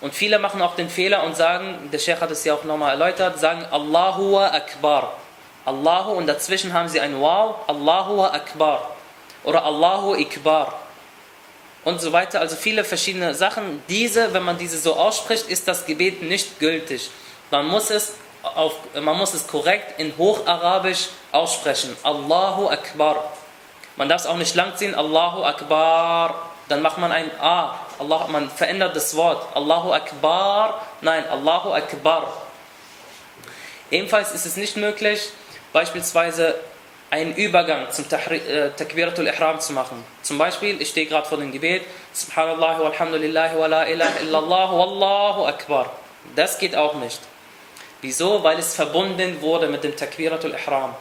Und 0.00 0.14
viele 0.14 0.38
machen 0.38 0.62
auch 0.62 0.74
den 0.74 0.88
Fehler 0.88 1.22
und 1.24 1.36
sagen, 1.36 1.90
der 1.92 1.98
Sheikh 1.98 2.22
hat 2.22 2.30
es 2.30 2.44
ja 2.44 2.54
auch 2.54 2.64
nochmal 2.64 2.92
erläutert, 2.92 3.38
sagen 3.38 3.66
Allahu 3.70 4.38
Akbar. 4.38 5.12
Allahu 5.66 6.12
und 6.12 6.26
dazwischen 6.26 6.72
haben 6.72 6.88
sie 6.88 7.00
ein 7.00 7.20
Wow, 7.20 7.56
Allahu 7.66 8.22
Akbar. 8.22 8.90
Oder 9.44 9.64
Allahu 9.64 10.14
Ikbar 10.14 10.81
und 11.84 12.00
so 12.00 12.12
weiter. 12.12 12.40
Also 12.40 12.56
viele 12.56 12.84
verschiedene 12.84 13.34
Sachen. 13.34 13.82
Diese, 13.88 14.32
wenn 14.32 14.42
man 14.42 14.58
diese 14.58 14.78
so 14.78 14.94
ausspricht, 14.94 15.48
ist 15.48 15.66
das 15.68 15.86
Gebet 15.86 16.22
nicht 16.22 16.58
gültig. 16.58 17.10
Man 17.50 17.66
muss 17.66 17.90
es, 17.90 18.14
auf, 18.42 18.74
man 18.94 19.16
muss 19.16 19.34
es 19.34 19.46
korrekt 19.46 19.98
in 20.00 20.16
Hocharabisch 20.16 21.08
aussprechen. 21.32 21.96
Allahu 22.02 22.68
Akbar. 22.68 23.32
Man 23.96 24.08
darf 24.08 24.22
es 24.22 24.26
auch 24.26 24.36
nicht 24.36 24.54
langziehen. 24.54 24.94
Allahu 24.94 25.44
Akbar. 25.44 26.50
Dann 26.68 26.80
macht 26.80 26.98
man 26.98 27.12
ein 27.12 27.30
A. 27.40 27.78
Allah, 27.98 28.26
man 28.28 28.50
verändert 28.50 28.96
das 28.96 29.14
Wort. 29.16 29.44
Allahu 29.54 29.92
Akbar. 29.92 30.86
Nein, 31.00 31.24
Allahu 31.28 31.72
Akbar. 31.72 32.32
Ebenfalls 33.90 34.32
ist 34.32 34.46
es 34.46 34.56
nicht 34.56 34.78
möglich, 34.78 35.28
beispielsweise 35.74 36.54
einen 37.12 37.34
Übergang 37.36 37.90
zum 37.90 38.06
äh, 38.06 38.70
Takbiratul 38.70 39.26
Ihram 39.26 39.60
zu 39.60 39.74
machen. 39.74 40.02
Zum 40.22 40.38
Beispiel, 40.38 40.80
ich 40.80 40.88
stehe 40.88 41.06
gerade 41.06 41.28
vor 41.28 41.36
dem 41.36 41.52
Gebet, 41.52 41.82
Subhanallah 42.14 42.80
walhamdulillah 42.80 43.54
wa 43.58 43.66
la 43.66 43.84
ilaha 43.84 44.18
illallah 44.22 44.72
wallahu 44.72 45.46
akbar. 45.46 45.92
Das 46.34 46.58
geht 46.58 46.74
auch 46.74 46.94
nicht. 46.94 47.20
Wieso? 48.00 48.42
Weil 48.42 48.58
es 48.58 48.74
verbunden 48.74 49.42
wurde 49.42 49.68
mit 49.68 49.84
dem 49.84 49.94
Takbiratul 49.94 50.52
Ihram. 50.52 50.94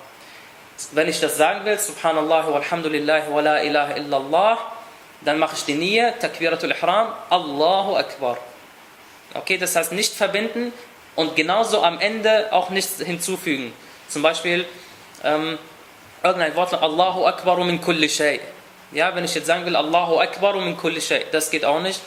Wenn 0.91 1.07
ich 1.07 1.21
das 1.21 1.37
sagen 1.37 1.63
will, 1.63 1.79
Subhanallah 1.79 2.45
walhamdulillah 2.55 3.31
wa 3.31 3.39
la 3.39 3.63
ilaha 3.63 3.95
illallah, 3.95 4.57
dann 5.21 5.39
mache 5.39 5.55
ich 5.55 5.63
die 5.63 5.75
Niyyah, 5.75 6.19
Takbiratul 6.19 6.71
Ihram, 6.71 7.13
Allahu 7.29 7.95
Akbar. 7.95 8.37
Okay, 9.33 9.57
das 9.57 9.77
heißt 9.77 9.93
nicht 9.93 10.13
verbinden 10.13 10.73
und 11.15 11.37
genauso 11.37 11.81
am 11.83 12.01
Ende 12.01 12.51
auch 12.51 12.69
nichts 12.69 12.99
hinzufügen. 13.01 13.71
Zum 14.09 14.21
Beispiel, 14.23 14.65
ähm, 15.23 15.57
irgendein 16.23 16.55
Wort, 16.55 16.73
Allahu 16.73 17.25
Akbar 17.25 17.63
min 17.63 17.81
kulli 17.81 18.09
shay. 18.09 18.39
Ja, 18.91 19.15
wenn 19.15 19.23
ich 19.25 19.35
jetzt 19.35 19.47
sagen 19.47 19.65
will, 19.65 19.75
Allahu 19.75 20.19
Akbar 20.19 20.55
min 20.57 20.77
kulli 20.77 21.01
shay, 21.01 21.25
das 21.31 21.49
geht 21.49 21.65
auch 21.65 21.81
nicht. 21.81 22.01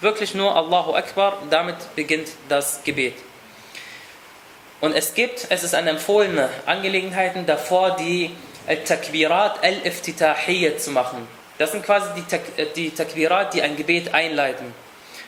Wirklich 0.00 0.34
nur 0.34 0.54
Allahu 0.54 0.94
Akbar, 0.94 1.38
damit 1.50 1.76
beginnt 1.96 2.28
das 2.48 2.82
Gebet. 2.84 3.14
Und 4.80 4.94
es 4.94 5.14
gibt, 5.14 5.46
es 5.50 5.64
ist 5.64 5.74
eine 5.74 5.90
empfohlene 5.90 6.48
Angelegenheit 6.66 7.32
davor, 7.48 7.96
die 7.96 8.30
Al-Takbirat 8.68 9.64
Al-Iftitahiyya 9.64 10.76
zu 10.78 10.92
machen. 10.92 11.26
Das 11.58 11.72
sind 11.72 11.84
quasi 11.84 12.08
die, 12.16 12.22
Tak 12.22 12.42
äh, 12.56 12.66
die 12.76 12.90
Takbirat, 12.90 13.54
die 13.54 13.62
ein 13.62 13.76
Gebet 13.76 14.14
einleiten. 14.14 14.72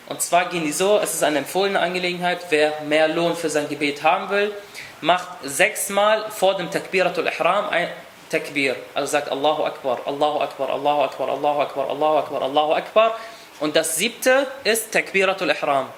Und 0.08 0.22
zwar 0.22 0.48
gehen 0.48 0.64
die 0.64 0.72
so, 0.72 0.98
es 0.98 1.14
ist 1.14 1.24
eine 1.24 1.38
empfohlene 1.38 1.80
Angelegenheit, 1.80 2.40
wer 2.50 2.80
mehr 2.82 3.08
Lohn 3.08 3.34
für 3.34 3.50
sein 3.50 3.68
Gebet 3.68 4.02
haben 4.02 4.30
will, 4.30 4.52
macht 5.00 5.28
sechsmal 5.42 6.30
vor 6.30 6.56
dem 6.56 6.70
Takbiratul 6.70 7.26
Ihram 7.26 7.68
Takbir. 8.30 8.76
Also 8.94 9.10
sagt 9.10 9.30
Allahu 9.30 9.64
Akbar, 9.64 10.00
Allahu 10.06 10.40
Akbar, 10.40 10.70
Allahu 10.70 11.02
Akbar, 11.02 11.28
Allahu 11.28 11.60
Akbar, 11.60 11.90
Allahu 11.90 12.16
Akbar, 12.18 12.42
Allahu 12.42 12.72
Akbar. 12.72 13.18
Und 13.58 13.76
das 13.76 13.96
siebte 13.96 14.46
ist 14.64 14.92
Takbiratul 14.92 15.50
Ihram. 15.50 15.88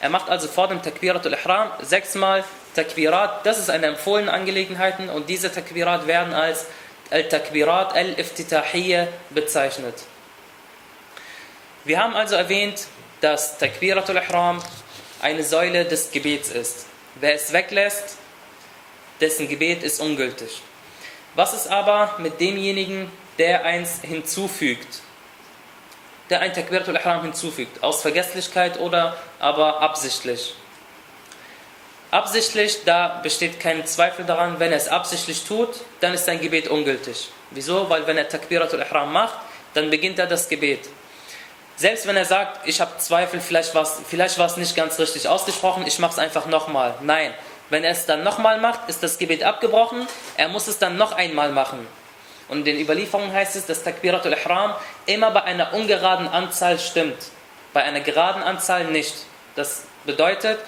Er 0.00 0.08
macht 0.10 0.28
also 0.28 0.48
vor 0.48 0.68
dem 0.68 0.82
Takbiratul 0.82 1.32
Ihram 1.32 1.70
sechsmal 1.80 2.44
Takbirat. 2.74 3.44
Das 3.44 3.58
ist 3.58 3.70
eine 3.70 3.86
empfohlene 3.86 4.32
Angelegenheit 4.32 4.98
und 5.00 5.28
diese 5.28 5.52
Takbirat 5.52 6.06
werden 6.06 6.32
als 6.32 6.66
Al-Takbirat 7.10 7.94
Al-Iftitahiyya 7.94 9.08
bezeichnet. 9.30 9.94
Wir 11.84 12.00
haben 12.00 12.14
also 12.14 12.36
erwähnt, 12.36 12.86
dass 13.20 13.58
Takbiratul 13.58 14.16
Ihram 14.16 14.62
eine 15.20 15.44
Säule 15.44 15.84
des 15.84 16.10
Gebets 16.10 16.50
ist. 16.50 16.86
Wer 17.16 17.34
es 17.34 17.52
weglässt, 17.52 18.16
dessen 19.20 19.48
Gebet 19.48 19.82
ist 19.82 20.00
ungültig. 20.00 20.62
Was 21.34 21.54
ist 21.54 21.68
aber 21.68 22.16
mit 22.18 22.40
demjenigen, 22.40 23.10
der 23.38 23.64
eins 23.64 24.00
hinzufügt? 24.02 25.00
Der 26.28 26.40
ein 26.40 26.52
Takbiratul 26.52 26.94
Ihram 26.94 27.22
hinzufügt, 27.22 27.82
aus 27.82 28.02
Vergesslichkeit 28.02 28.78
oder 28.78 29.16
aber 29.38 29.80
absichtlich. 29.80 30.54
Absichtlich, 32.10 32.84
da 32.84 33.20
besteht 33.22 33.58
kein 33.58 33.86
Zweifel 33.86 34.26
daran, 34.26 34.60
wenn 34.60 34.70
er 34.70 34.76
es 34.76 34.88
absichtlich 34.88 35.44
tut, 35.44 35.70
dann 36.00 36.12
ist 36.12 36.26
sein 36.26 36.40
Gebet 36.40 36.68
ungültig. 36.68 37.30
Wieso? 37.50 37.88
Weil 37.88 38.06
wenn 38.06 38.18
er 38.18 38.28
Takbiratul 38.28 38.80
Ihram 38.80 39.12
macht, 39.12 39.38
dann 39.72 39.88
beginnt 39.88 40.18
er 40.18 40.26
das 40.26 40.48
Gebet. 40.48 40.90
Selbst 41.76 42.06
wenn 42.06 42.16
er 42.16 42.26
sagt, 42.26 42.68
ich 42.68 42.80
habe 42.82 42.98
Zweifel, 42.98 43.40
vielleicht 43.40 43.74
war 43.74 43.82
es 43.82 44.00
vielleicht 44.06 44.38
nicht 44.58 44.76
ganz 44.76 44.98
richtig 44.98 45.26
ausgesprochen, 45.26 45.86
ich 45.86 45.98
mache 45.98 46.12
es 46.12 46.18
einfach 46.18 46.44
nochmal. 46.44 46.94
Nein, 47.00 47.32
wenn 47.72 47.84
er 47.84 47.92
es 47.92 48.04
dann 48.04 48.22
nochmal 48.22 48.60
macht, 48.60 48.80
ist 48.88 49.02
das 49.02 49.16
Gebet 49.16 49.42
abgebrochen. 49.42 50.06
Er 50.36 50.48
muss 50.48 50.68
es 50.68 50.78
dann 50.78 50.98
noch 50.98 51.12
einmal 51.12 51.52
machen. 51.52 51.86
Und 52.48 52.58
in 52.58 52.64
den 52.66 52.80
Überlieferungen 52.80 53.32
heißt 53.32 53.56
es, 53.56 53.64
dass 53.64 53.82
Takbiratul 53.82 54.32
Ihram 54.32 54.74
immer 55.06 55.30
bei 55.30 55.44
einer 55.44 55.72
ungeraden 55.72 56.28
Anzahl 56.28 56.78
stimmt. 56.78 57.16
Bei 57.72 57.82
einer 57.82 58.00
geraden 58.00 58.42
Anzahl 58.42 58.84
nicht. 58.84 59.14
Das 59.56 59.84
bedeutet, 60.04 60.58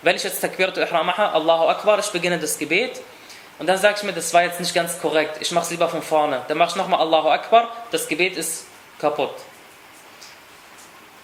wenn 0.00 0.16
ich 0.16 0.24
jetzt 0.24 0.40
Takbiratul 0.40 0.84
Ihram 0.84 1.04
mache, 1.04 1.28
Allahu 1.28 1.68
Akbar, 1.68 1.98
ich 1.98 2.06
beginne 2.06 2.38
das 2.38 2.56
Gebet. 2.56 3.02
Und 3.58 3.66
dann 3.66 3.76
sage 3.76 3.96
ich 3.98 4.02
mir, 4.04 4.14
das 4.14 4.32
war 4.32 4.44
jetzt 4.44 4.58
nicht 4.58 4.74
ganz 4.74 4.98
korrekt. 4.98 5.36
Ich 5.40 5.52
mache 5.52 5.66
es 5.66 5.70
lieber 5.70 5.90
von 5.90 6.00
vorne. 6.00 6.40
Dann 6.48 6.56
mache 6.56 6.70
ich 6.70 6.76
nochmal 6.76 7.00
Allahu 7.00 7.28
Akbar, 7.28 7.68
das 7.90 8.08
Gebet 8.08 8.34
ist 8.38 8.64
kaputt. 8.98 9.34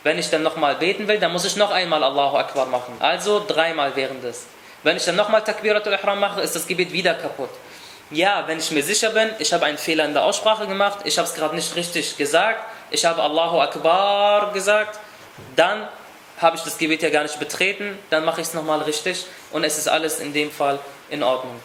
Wenn 0.03 0.18
ich 0.18 0.29
dann 0.29 0.42
nochmal 0.42 0.75
beten 0.75 1.09
will, 1.09 1.18
dann 1.18 1.33
muss 1.33 1.47
ich 1.47 1.57
noch 1.57 1.71
einmal 1.71 2.05
Allahu 2.05 2.37
Akbar 2.37 2.66
machen. 2.66 2.95
Also 2.99 3.42
dreimal 3.49 3.97
während 3.97 4.23
des. 4.25 4.45
Wenn 4.83 4.97
ich 4.97 5.05
dann 5.05 5.16
nochmal 5.16 5.42
Takbiratul 5.42 5.92
Ihram 5.92 6.18
mache, 6.18 6.40
ist 6.40 6.57
das 6.57 6.66
Gebet 6.66 6.92
wieder 6.92 7.14
kaputt. 7.14 7.51
Ja, 8.11 8.45
wenn 8.47 8.59
ich 8.59 8.71
mir 8.71 8.83
sicher 8.83 9.11
bin, 9.11 9.31
ich 9.38 9.53
habe 9.53 9.64
einen 9.64 9.79
Fehler 9.79 10.05
in 10.05 10.12
der 10.12 10.25
Aussprache 10.25 10.66
gemacht, 10.66 10.99
ich 11.05 11.16
habe 11.18 11.27
es 11.27 11.35
gerade 11.35 11.55
nicht 11.55 11.75
richtig 11.77 12.16
gesagt, 12.16 12.61
ich 12.90 13.05
habe 13.05 13.23
Allahu 13.23 13.61
Akbar 13.61 14.53
gesagt, 14.53 14.99
dann 15.57 15.88
habe 16.38 16.57
ich 16.57 16.62
das 16.62 16.77
Gebet 16.77 17.03
ja 17.03 17.11
gar 17.11 17.23
nicht 17.23 17.38
betreten, 17.38 17.99
dann 18.11 18.25
mache 18.25 18.40
ich 18.40 18.49
es 18.49 18.55
nochmal 18.55 18.83
richtig 18.83 19.25
und 19.53 19.64
es 19.64 19.79
ist 19.79 19.88
alles 19.88 20.18
in 20.18 20.33
dem 20.33 20.51
Fall 20.51 20.79
in 21.09 21.23
Ordnung. 21.23 21.59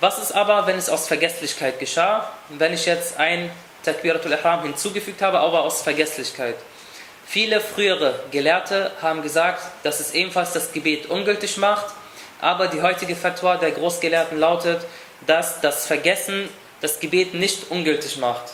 Was 0.00 0.18
ist 0.18 0.32
aber, 0.32 0.66
wenn 0.66 0.78
es 0.78 0.88
aus 0.88 1.08
Vergesslichkeit 1.08 1.78
geschah? 1.78 2.30
Wenn 2.50 2.72
ich 2.72 2.86
jetzt 2.86 3.18
ein 3.18 3.50
Takbiratul 3.82 4.32
Ihram 4.32 4.62
hinzugefügt 4.62 5.22
habe, 5.22 5.40
aber 5.40 5.62
aus 5.62 5.82
Vergesslichkeit. 5.82 6.56
Viele 7.28 7.60
frühere 7.60 8.20
Gelehrte 8.30 8.92
haben 9.02 9.20
gesagt, 9.20 9.60
dass 9.82 9.98
es 9.98 10.14
ebenfalls 10.14 10.52
das 10.52 10.72
Gebet 10.72 11.06
ungültig 11.06 11.56
macht, 11.56 11.86
aber 12.40 12.68
die 12.68 12.82
heutige 12.82 13.16
Fatwa 13.16 13.56
der 13.56 13.72
Großgelehrten 13.72 14.38
lautet, 14.38 14.86
dass 15.26 15.60
das 15.60 15.86
Vergessen 15.86 16.48
das 16.80 17.00
Gebet 17.00 17.34
nicht 17.34 17.70
ungültig 17.70 18.18
macht. 18.18 18.52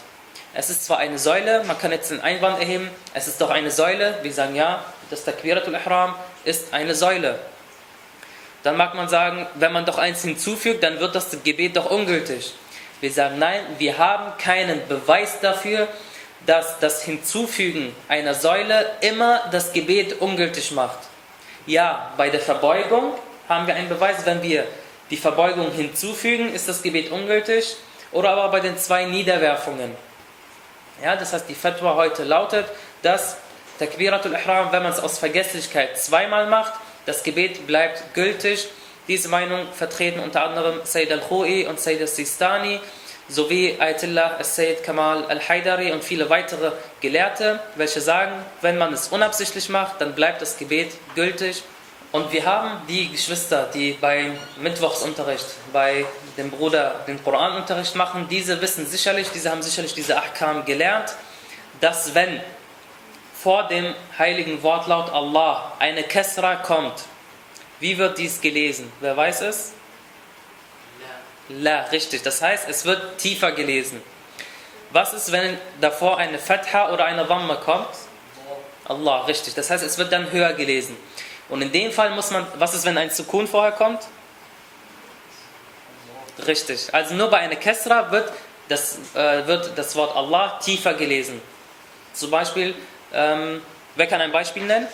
Es 0.55 0.71
ist 0.71 0.87
zwar 0.87 0.99
eine 0.99 1.19
Säule, 1.19 1.65
man 1.65 1.79
kann 1.79 1.93
jetzt 1.93 2.11
den 2.11 2.21
Einwand 2.23 2.61
erheben, 2.61 2.91
es 3.13 3.29
ist 3.29 3.41
doch 3.41 3.51
eine 3.51 3.71
Säule, 3.71 4.19
wir 4.23 4.33
sagen 4.33 4.55
ja, 4.57 4.83
das 5.11 5.25
Takbiratul 5.25 5.75
Ihram 5.75 6.15
ist 6.45 6.73
eine 6.73 6.95
Säule. 6.95 7.39
Dann 8.63 8.77
mag 8.77 8.95
man 8.95 9.09
sagen, 9.09 9.47
wenn 9.57 9.73
man 9.73 9.85
doch 9.85 9.99
eins 9.99 10.23
hinzufügt, 10.23 10.83
dann 10.83 10.99
wird 10.99 11.15
das 11.15 11.31
Gebet 11.45 11.77
doch 11.77 11.91
ungültig. 11.91 12.55
Wir 13.01 13.13
sagen 13.13 13.39
nein, 13.39 13.61
wir 13.79 13.99
haben 13.99 14.33
keinen 14.39 14.87
Beweis 14.89 15.41
dafür, 15.41 15.89
dass 16.47 16.79
das 16.81 17.03
Hinzufügen 17.03 17.95
einer 18.09 18.35
Säule 18.35 18.91
immer 19.01 19.43
das 19.51 19.73
Gebet 19.73 20.21
ungültig 20.21 20.73
macht. 20.73 20.99
Ja, 21.67 22.13
bei 22.17 22.31
der 22.31 22.41
Verbeugung 22.41 23.15
haben 23.49 23.67
wir 23.67 23.75
einen 23.75 23.89
Beweis, 23.89 24.25
wenn 24.25 24.43
wir 24.43 24.67
die 25.11 25.17
Verbeugung 25.17 25.71
hinzufügen, 25.73 26.53
ist 26.53 26.69
das 26.69 26.83
Gebet 26.83 27.11
ungültig. 27.11 27.77
Oder 28.13 28.31
aber 28.31 28.49
bei 28.51 28.61
den 28.61 28.77
zwei 28.77 29.05
Niederwerfungen. 29.05 29.95
Ja, 31.03 31.17
das 31.17 31.33
heißt, 31.33 31.49
die 31.49 31.55
Fatwa 31.55 31.95
heute 31.95 32.25
lautet, 32.25 32.67
dass 33.03 33.37
Takbiratul 33.79 34.33
Ihram, 34.33 34.71
wenn 34.71 34.83
man 34.83 34.93
es 34.93 35.01
aus 35.01 35.19
Vergesslichkeit 35.19 35.99
zweimal 35.99 36.47
macht, 36.47 36.75
das 37.07 37.23
Gebet 37.23 37.67
bleibt 37.67 38.15
gültig. 38.15 38.69
Diese 39.09 39.29
Meinung 39.29 39.67
vertreten 39.73 40.21
unter 40.21 40.45
anderem 40.45 40.81
Sayyid 40.85 41.11
al-Khoi 41.11 41.67
und 41.67 41.81
Sayyid 41.81 42.03
al-Sistani 42.03 42.81
sowie 43.33 43.77
Ayatollah 43.79 44.37
al-Sayyid 44.37 44.83
Kamal 44.83 45.25
al-Haidari 45.25 45.93
und 45.93 46.05
viele 46.05 46.29
weitere 46.29 46.73
Gelehrte, 47.01 47.61
welche 47.77 48.01
sagen, 48.01 48.33
wenn 48.61 48.79
man 48.79 48.93
es 48.93 49.09
unabsichtlich 49.09 49.69
macht, 49.69 50.01
dann 50.01 50.15
bleibt 50.15 50.43
das 50.43 50.59
Gebet 50.59 50.93
gültig. 51.15 51.63
Und 52.13 52.31
wir 52.31 52.45
haben 52.45 52.87
die 52.89 53.11
Geschwister, 53.11 53.71
die 53.73 53.93
beim 53.93 54.39
Mittwochsunterricht, 54.61 55.47
bei 55.73 56.05
dem 56.37 56.51
Bruder 56.51 57.01
den 57.07 57.23
Koranunterricht 57.25 57.97
machen, 57.97 58.27
diese 58.29 58.61
wissen 58.61 58.87
sicherlich, 58.87 59.31
diese 59.31 59.51
haben 59.51 59.63
sicherlich 59.63 59.95
diese 59.95 60.19
Ahkam 60.19 60.67
gelernt, 60.67 61.15
dass 61.81 62.15
wenn 62.15 62.41
vor 63.35 63.67
dem 63.69 63.95
heiligen 64.19 64.63
Wortlaut 64.63 65.11
Allah 65.11 65.73
eine 65.79 66.03
Kesra 66.03 66.57
kommt, 66.57 67.05
wie 67.81 67.97
wird 67.97 68.19
dies 68.19 68.41
gelesen? 68.43 68.93
Wer 69.01 69.17
weiß 69.17 69.41
es? 69.41 69.73
La, 71.49 71.83
richtig. 71.85 72.23
Das 72.23 72.41
heißt, 72.41 72.69
es 72.69 72.85
wird 72.85 73.19
tiefer 73.19 73.53
gelesen. 73.53 74.03
Was 74.91 75.13
ist, 75.13 75.33
wenn 75.33 75.59
davor 75.81 76.19
eine 76.19 76.39
Fatha 76.39 76.93
oder 76.93 77.05
eine 77.05 77.25
Dhamma 77.25 77.57
kommt? 77.57 77.89
Allah, 78.85 79.25
richtig. 79.25 79.55
Das 79.55 79.71
heißt, 79.71 79.83
es 79.83 79.99
wird 79.99 80.13
dann 80.13 80.31
höher 80.31 80.53
gelesen. 80.53 80.97
Und 81.49 81.63
in 81.63 81.73
dem 81.73 81.93
Fall 81.93 82.11
muss 82.11 82.31
man, 82.31 82.47
was 82.57 82.75
ist, 82.75 82.85
wenn 82.85 82.97
ein 82.99 83.11
Sukun 83.11 83.47
vorher 83.47 83.73
kommt? 83.73 84.01
Richtig. 86.47 86.93
Also 86.93 87.15
nur 87.15 87.29
bei 87.29 87.39
einer 87.39 87.57
Kesra 87.57 88.11
wird 88.11 88.33
das, 88.69 88.99
äh, 89.15 89.47
wird 89.47 89.73
das 89.77 89.95
Wort 89.97 90.17
Allah 90.17 90.59
tiefer 90.59 90.95
gelesen. 90.95 91.41
Zum 92.15 92.31
Beispiel, 92.31 92.75
ähm, 93.13 93.63
wer 93.97 94.07
kann 94.07 94.21
ein 94.21 94.33
Beispiel 94.33 94.65
nennen? 94.65 94.89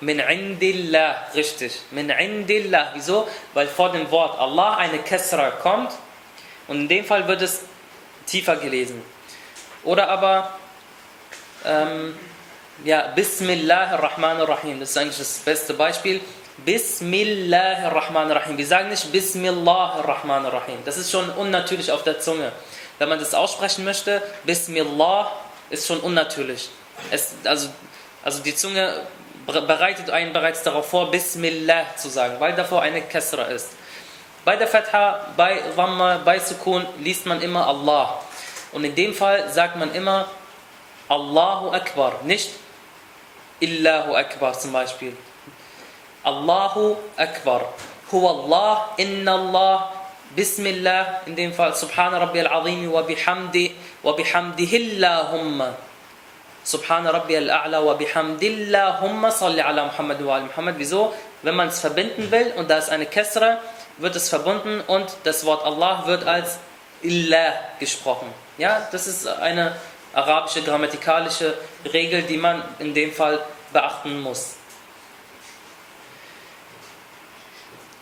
Min 0.00 0.18
indillah, 0.18 1.28
richtig. 1.34 1.80
Min 1.90 2.10
indillah. 2.10 2.92
Wieso? 2.94 3.28
Weil 3.54 3.68
vor 3.68 3.92
dem 3.92 4.10
Wort 4.10 4.38
Allah 4.38 4.76
eine 4.76 4.98
Kesra 4.98 5.50
kommt 5.50 5.92
und 6.68 6.80
in 6.82 6.88
dem 6.88 7.04
Fall 7.04 7.28
wird 7.28 7.42
es 7.42 7.62
tiefer 8.26 8.56
gelesen. 8.56 9.02
Oder 9.84 10.08
aber, 10.08 10.54
ähm, 11.64 12.16
ja, 12.84 13.08
Bismillahirrahmanirrahim. 13.08 14.80
Das 14.80 14.90
ist 14.90 14.96
eigentlich 14.96 15.18
das 15.18 15.38
beste 15.38 15.74
Beispiel. 15.74 16.20
Bismillahirrahmanirrahim. 16.64 18.56
Wir 18.56 18.66
sagen 18.66 18.88
nicht 18.88 19.12
Bismillahirrahmanirrahim. 19.12 20.78
Das 20.84 20.96
ist 20.96 21.10
schon 21.10 21.28
unnatürlich 21.30 21.92
auf 21.92 22.04
der 22.04 22.20
Zunge. 22.20 22.52
Wenn 22.98 23.08
man 23.08 23.18
das 23.18 23.34
aussprechen 23.34 23.84
möchte, 23.84 24.22
Bismillah 24.44 25.32
ist 25.70 25.86
schon 25.86 26.00
unnatürlich. 26.00 26.70
Es, 27.10 27.34
also, 27.44 27.68
also 28.22 28.42
die 28.42 28.54
Zunge 28.54 29.02
bereitet 29.46 30.10
einen 30.10 30.32
bereits 30.32 30.62
darauf 30.62 30.88
vor, 30.88 31.10
Bismillah 31.10 31.96
zu 31.96 32.08
sagen, 32.08 32.36
weil 32.38 32.54
davor 32.54 32.82
eine 32.82 33.02
Kasra 33.02 33.44
ist. 33.44 33.70
Bei 34.44 34.56
der 34.56 34.68
Fatha, 34.68 35.26
bei 35.36 35.60
Dhamma, 35.76 36.18
bei 36.24 36.38
Sukun 36.38 36.86
liest 36.98 37.26
man 37.26 37.42
immer 37.42 37.66
Allah. 37.66 38.20
Und 38.72 38.84
in 38.84 38.94
dem 38.94 39.12
Fall 39.12 39.50
sagt 39.50 39.76
man 39.76 39.92
immer 39.94 40.28
Allahu 41.08 41.70
Akbar, 41.72 42.20
nicht 42.24 42.50
Illahu 43.60 44.14
Akbar 44.14 44.58
zum 44.58 44.72
Beispiel. 44.72 45.16
Allahu 46.22 46.96
Akbar. 47.16 47.72
Huwa 48.12 48.30
Allah, 48.30 48.88
Inna 48.96 49.34
Allah, 49.34 49.92
Bismillah, 50.34 51.22
in 51.26 51.34
dem 51.34 51.52
Fall 51.52 51.74
Subhana 51.74 52.18
Rabbi 52.18 52.40
al-Azim 52.40 52.90
wa 52.90 53.02
bihamdi 53.02 53.74
wa 54.02 54.12
bihamdihillahumma. 54.14 55.89
Subhana 56.64 57.12
Rabbi 57.12 57.36
al-A'la 57.36 57.84
wa 57.84 57.94
bihamdillahumma 57.94 59.30
salli 59.30 59.60
ala 59.60 59.86
Muhammad 59.86 60.22
wa 60.22 60.34
ala 60.36 60.44
Muhammad. 60.44 60.74
Wieso? 60.78 61.14
Wenn 61.42 61.54
man 61.54 61.68
es 61.68 61.80
verbinden 61.80 62.30
will 62.30 62.52
und 62.56 62.70
da 62.70 62.78
ist 62.78 62.90
eine 62.90 63.06
Kesra, 63.06 63.60
wird 63.98 64.14
es 64.16 64.28
verbunden 64.28 64.82
und 64.86 65.10
das 65.24 65.44
Wort 65.44 65.64
Allah 65.64 66.06
wird 66.06 66.26
als 66.26 66.58
Illah 67.02 67.54
gesprochen. 67.78 68.32
Ja, 68.58 68.88
das 68.92 69.06
ist 69.06 69.26
eine 69.26 69.74
arabische 70.12 70.62
grammatikalische 70.62 71.54
Regel, 71.92 72.22
die 72.22 72.36
man 72.36 72.62
in 72.78 72.92
dem 72.92 73.12
Fall 73.12 73.40
beachten 73.72 74.20
muss. 74.20 74.56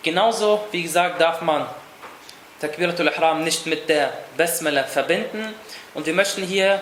Genauso, 0.03 0.65
wie 0.71 0.83
gesagt, 0.83 1.19
darf 1.21 1.41
man 1.41 1.65
Takbiratul 2.59 3.07
Ihram 3.07 3.43
nicht 3.45 3.65
mit 3.67 3.87
der 3.87 4.11
Basmala 4.35 4.83
verbinden. 4.83 5.53
Und 5.93 6.05
wir 6.05 6.13
möchten 6.13 6.43
hier 6.43 6.81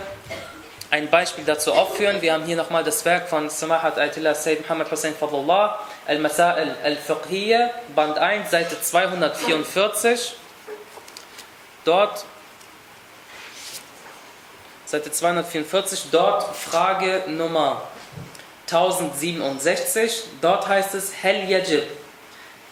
ein 0.89 1.10
Beispiel 1.10 1.43
dazu 1.43 1.73
aufführen. 1.73 2.21
Wir 2.21 2.34
haben 2.34 2.45
hier 2.45 2.56
nochmal 2.56 2.84
das 2.84 3.04
Werk 3.04 3.28
von 3.28 3.50
Samahat 3.50 3.97
Ayatollah 3.97 4.36
Sayyid 4.36 4.62
Muhammad 4.62 4.89
Hussein 4.89 5.15
Fadullah, 5.15 5.80
Al-Masail 6.06 6.76
al-Fiqhiyya, 6.84 7.71
Band 7.95 8.17
1, 8.17 8.50
Seite 8.50 8.82
244. 8.82 10.36
Dort, 11.84 12.26
Seite 14.86 15.12
244, 15.12 16.06
dort 16.12 16.56
Frage 16.56 17.23
Nummer 17.28 17.82
1067. 18.67 20.23
Dort 20.41 20.67
heißt 20.67 20.95
es, 20.95 21.12
Hel 21.21 21.50
yajib 21.50 21.84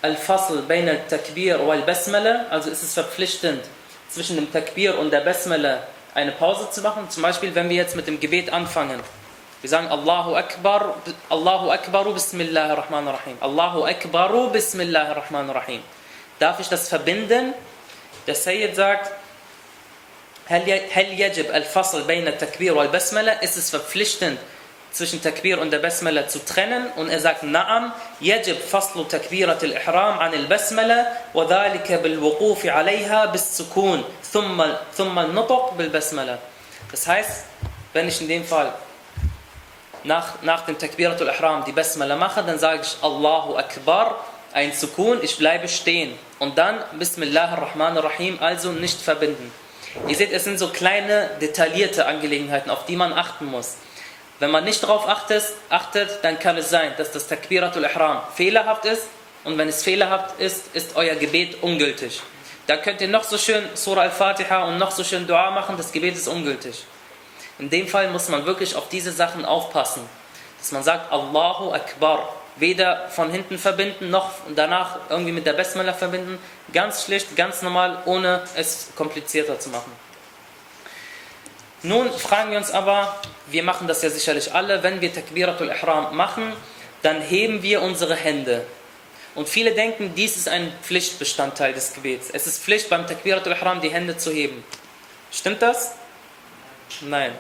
al-fasl 0.01 0.62
bain 0.62 0.88
al-takbir 0.88 1.65
wal-basmala, 1.65 2.45
also 2.49 2.69
ist 2.69 2.84
es 2.84 2.93
verpflichtend, 2.93 3.63
zwischen 4.10 4.36
dem 4.36 4.51
Takbir 4.51 4.99
und 4.99 5.12
der 5.12 5.21
Basmala 5.21 5.88
eine 6.14 6.33
Pause 6.33 6.70
zu 6.70 6.81
machen. 6.83 7.09
Zum 7.11 7.23
Beispiel, 7.23 7.55
wenn 7.55 7.68
wir 7.68 7.77
jetzt 7.77 7.96
mit 7.96 8.07
dem 8.07 8.20
Gebet 8.20 8.53
anfangen. 8.53 9.01
Wir 9.61 9.68
sagen 9.68 9.88
Allahu 9.88 10.35
Akbar, 10.37 10.96
Allahu 11.29 11.70
Akbaru 11.70 12.14
Bismillahir 12.14 12.79
Rahmanir 12.79 13.12
Rahim. 13.12 13.37
Allahu 13.40 13.85
Akbaru 13.85 14.51
Bismillahir 14.51 15.16
Rahmanir 15.16 15.55
Rahim. 15.55 15.83
Darf 16.38 16.61
ich 16.61 16.68
das 16.68 16.88
verbinden? 16.88 17.53
Der 18.27 18.35
Sayyid 18.35 18.75
sagt, 18.75 19.12
هل 20.49 20.66
يجب 21.20 21.51
الفصل 21.51 22.03
بين 22.07 22.27
التكبير 22.27 22.75
والبسملة? 22.75 23.42
Ist 23.42 23.57
es 23.57 23.70
verpflichtend, 23.70 24.38
zwischen 24.95 25.21
Takbir 25.21 25.60
und 25.60 25.71
der 25.71 25.79
Besmele 25.79 26.27
zu 26.27 26.43
trennen. 26.43 26.88
Und 26.95 27.10
er 27.10 27.19
sagt 27.19 27.43
Naam 27.43 27.93
yajib 28.19 28.58
faslu 28.58 29.03
takbirat 29.03 29.62
al-ihram 29.62 30.19
an 30.19 30.34
al-basmala 30.34 31.08
wa 31.34 31.43
dhalika 31.45 31.97
bil 31.97 32.21
wuquf 32.21 32.63
'alayha 32.63 33.27
bis 33.27 33.58
sukun 33.58 34.03
thumma 34.31 34.79
thumma 34.95 35.27
nutq 35.27 35.75
bil 35.77 35.89
basmala 35.89 36.38
das 36.91 37.08
heißt 37.08 37.45
wenn 37.93 38.08
ich 38.08 38.21
in 38.21 38.27
dem 38.27 38.45
Fall 38.45 38.73
nach 40.03 40.41
nach 40.41 40.65
dem 40.65 40.77
Takbirat 40.77 41.21
al-ihram 41.21 41.65
die 41.65 41.73
Basmala 41.73 42.15
mache 42.15 42.41
dann 42.43 42.60
sage 42.60 42.81
ich 42.84 42.95
Allahu 43.01 43.58
akbar 43.58 44.23
ein 44.53 44.71
Sukun 44.71 45.19
ich 45.21 45.38
bleibe 45.38 45.67
stehen. 45.67 46.13
Und 46.39 46.58
dann 46.58 46.77
Bismillah 46.97 47.51
ar-Rahman 47.51 47.97
ar-Rahim 47.97 48.38
also 48.39 48.71
nicht 48.71 49.01
verbinden. 49.01 49.51
Ihr 50.08 50.15
seht, 50.15 50.31
es 50.31 50.43
sind 50.43 50.60
so 50.60 50.69
kleine, 50.69 51.29
detaillierte 51.41 52.05
Angelegenheiten, 52.05 52.69
auf 52.69 52.86
die 52.86 52.95
man 52.95 53.13
achten 53.13 53.45
muss. 53.45 53.75
Wenn 54.39 54.52
man 54.52 54.65
nicht 54.65 54.84
darauf 54.84 55.08
achtet, 55.08 55.43
achtet, 55.69 56.24
dann 56.24 56.38
kann 56.39 56.58
es 56.58 56.69
sein, 56.69 56.93
dass 56.98 57.12
das 57.12 57.28
Takbiratul 57.28 57.84
Ihram 57.84 58.21
fehlerhaft 58.36 58.86
ist 58.86 59.04
und 59.45 59.58
wenn 59.58 59.69
es 59.69 59.84
fehlerhaft 59.84 60.39
ist, 60.39 60.76
ist 60.76 60.95
euer 60.95 61.15
Gebet 61.15 61.63
ungültig. 61.63 62.21
Dann 62.67 62.82
könnt 62.82 63.00
ihr 63.00 63.08
noch 63.08 63.24
so 63.24 63.38
schön 63.38 63.63
Surah 63.76 64.02
Al-Fatiha 64.02 64.65
und 64.65 64.78
noch 64.78 64.91
so 64.91 65.04
schön 65.04 65.26
Dua 65.26 65.52
machen, 65.52 65.78
das 65.78 65.91
Gebet 65.91 66.15
ist 66.15 66.28
ungültig. 66.28 66.84
In 67.60 67.69
dem 67.69 67.88
Fall 67.88 68.10
muss 68.10 68.28
man 68.28 68.45
wirklich 68.45 68.76
auf 68.76 68.89
diese 68.89 69.12
Sachen 69.12 69.45
aufpassen. 69.45 70.02
Dass 70.60 70.71
man 70.71 70.84
sagt 70.84 71.12
Allahu 71.12 71.71
Akbar. 71.71 72.36
Weder 72.58 73.10
von 73.10 73.30
hinten 73.32 73.58
verbinden, 73.58 74.10
noch 74.10 74.32
danach 74.56 74.98
irgendwie 75.10 75.34
mit 75.34 75.45
der 75.45 75.54
Basmala 75.54 75.91
verbinden. 75.91 76.39
Ganz 76.71 77.04
schlicht, 77.04 77.36
ganz 77.36 77.62
normal, 77.62 78.02
ohne 78.06 78.41
es 78.56 78.89
komplizierter 78.95 79.60
zu 79.60 79.69
machen. 79.69 79.91
Nun 81.86 82.12
fragen 82.12 82.50
wir 82.50 82.58
uns 82.58 82.71
aber, 82.71 83.15
wir 83.45 83.62
machen 83.62 83.88
das 83.88 84.02
ja 84.02 84.10
sicherlich 84.10 84.52
alle, 84.54 84.82
wenn 84.82 85.02
wir 85.02 85.13
Takbiratul 85.13 85.67
Ihram 85.67 86.15
machen, 86.15 86.52
dann 87.04 87.21
heben 87.21 87.62
wir 87.62 87.84
unsere 87.84 88.15
Hände. 88.15 88.65
Und 89.36 89.48
viele 89.48 89.71
denken, 89.71 90.13
dies 90.15 90.36
ist 90.36 90.50
ein 90.50 90.74
Pflichtbestandteil 90.82 91.74
des 91.74 91.93
Gebets. 91.93 92.30
Es 92.34 92.48
ist 92.48 92.63
Pflicht 92.63 92.89
beim 92.89 93.06
Takbiratul 93.06 93.54
Ihram 93.54 93.82
die 93.82 93.89
Hände 93.89 94.17
zu 94.17 94.32
heben. 94.32 94.63
Stimmt 95.32 95.62
das? 95.62 95.91
Nein. 97.02 97.34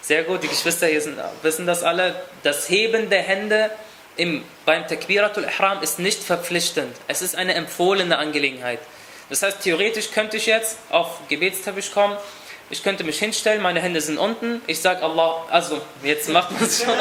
Sehr 0.00 0.22
gut, 0.22 0.42
die 0.42 0.48
Geschwister 0.48 0.86
hier 0.86 1.02
sind, 1.02 1.18
wissen 1.42 1.66
das 1.66 1.82
alle. 1.82 2.22
Das 2.42 2.70
Heben 2.70 3.10
der 3.10 3.22
Hände 3.22 3.70
im, 4.16 4.44
beim 4.64 4.88
Takbiratul 4.88 5.44
Ihram 5.44 5.82
ist 5.82 5.98
nicht 5.98 6.22
verpflichtend. 6.22 6.96
Es 7.06 7.20
ist 7.20 7.36
eine 7.36 7.52
empfohlene 7.52 8.16
Angelegenheit. 8.16 8.78
Das 9.28 9.42
heißt, 9.42 9.60
theoretisch 9.60 10.10
könnte 10.10 10.38
ich 10.38 10.46
jetzt 10.46 10.78
auf 10.88 11.20
Gebetsteppich 11.28 11.92
kommen, 11.92 12.16
ich 12.70 12.82
könnte 12.82 13.04
mich 13.04 13.18
hinstellen, 13.18 13.62
meine 13.62 13.80
Hände 13.80 14.00
sind 14.00 14.18
unten, 14.18 14.62
ich 14.66 14.80
sage 14.80 15.02
Allah, 15.02 15.44
also 15.50 15.80
jetzt 16.02 16.28
macht 16.30 16.50
man 16.52 16.64
es 16.64 16.82
schon, 16.82 16.94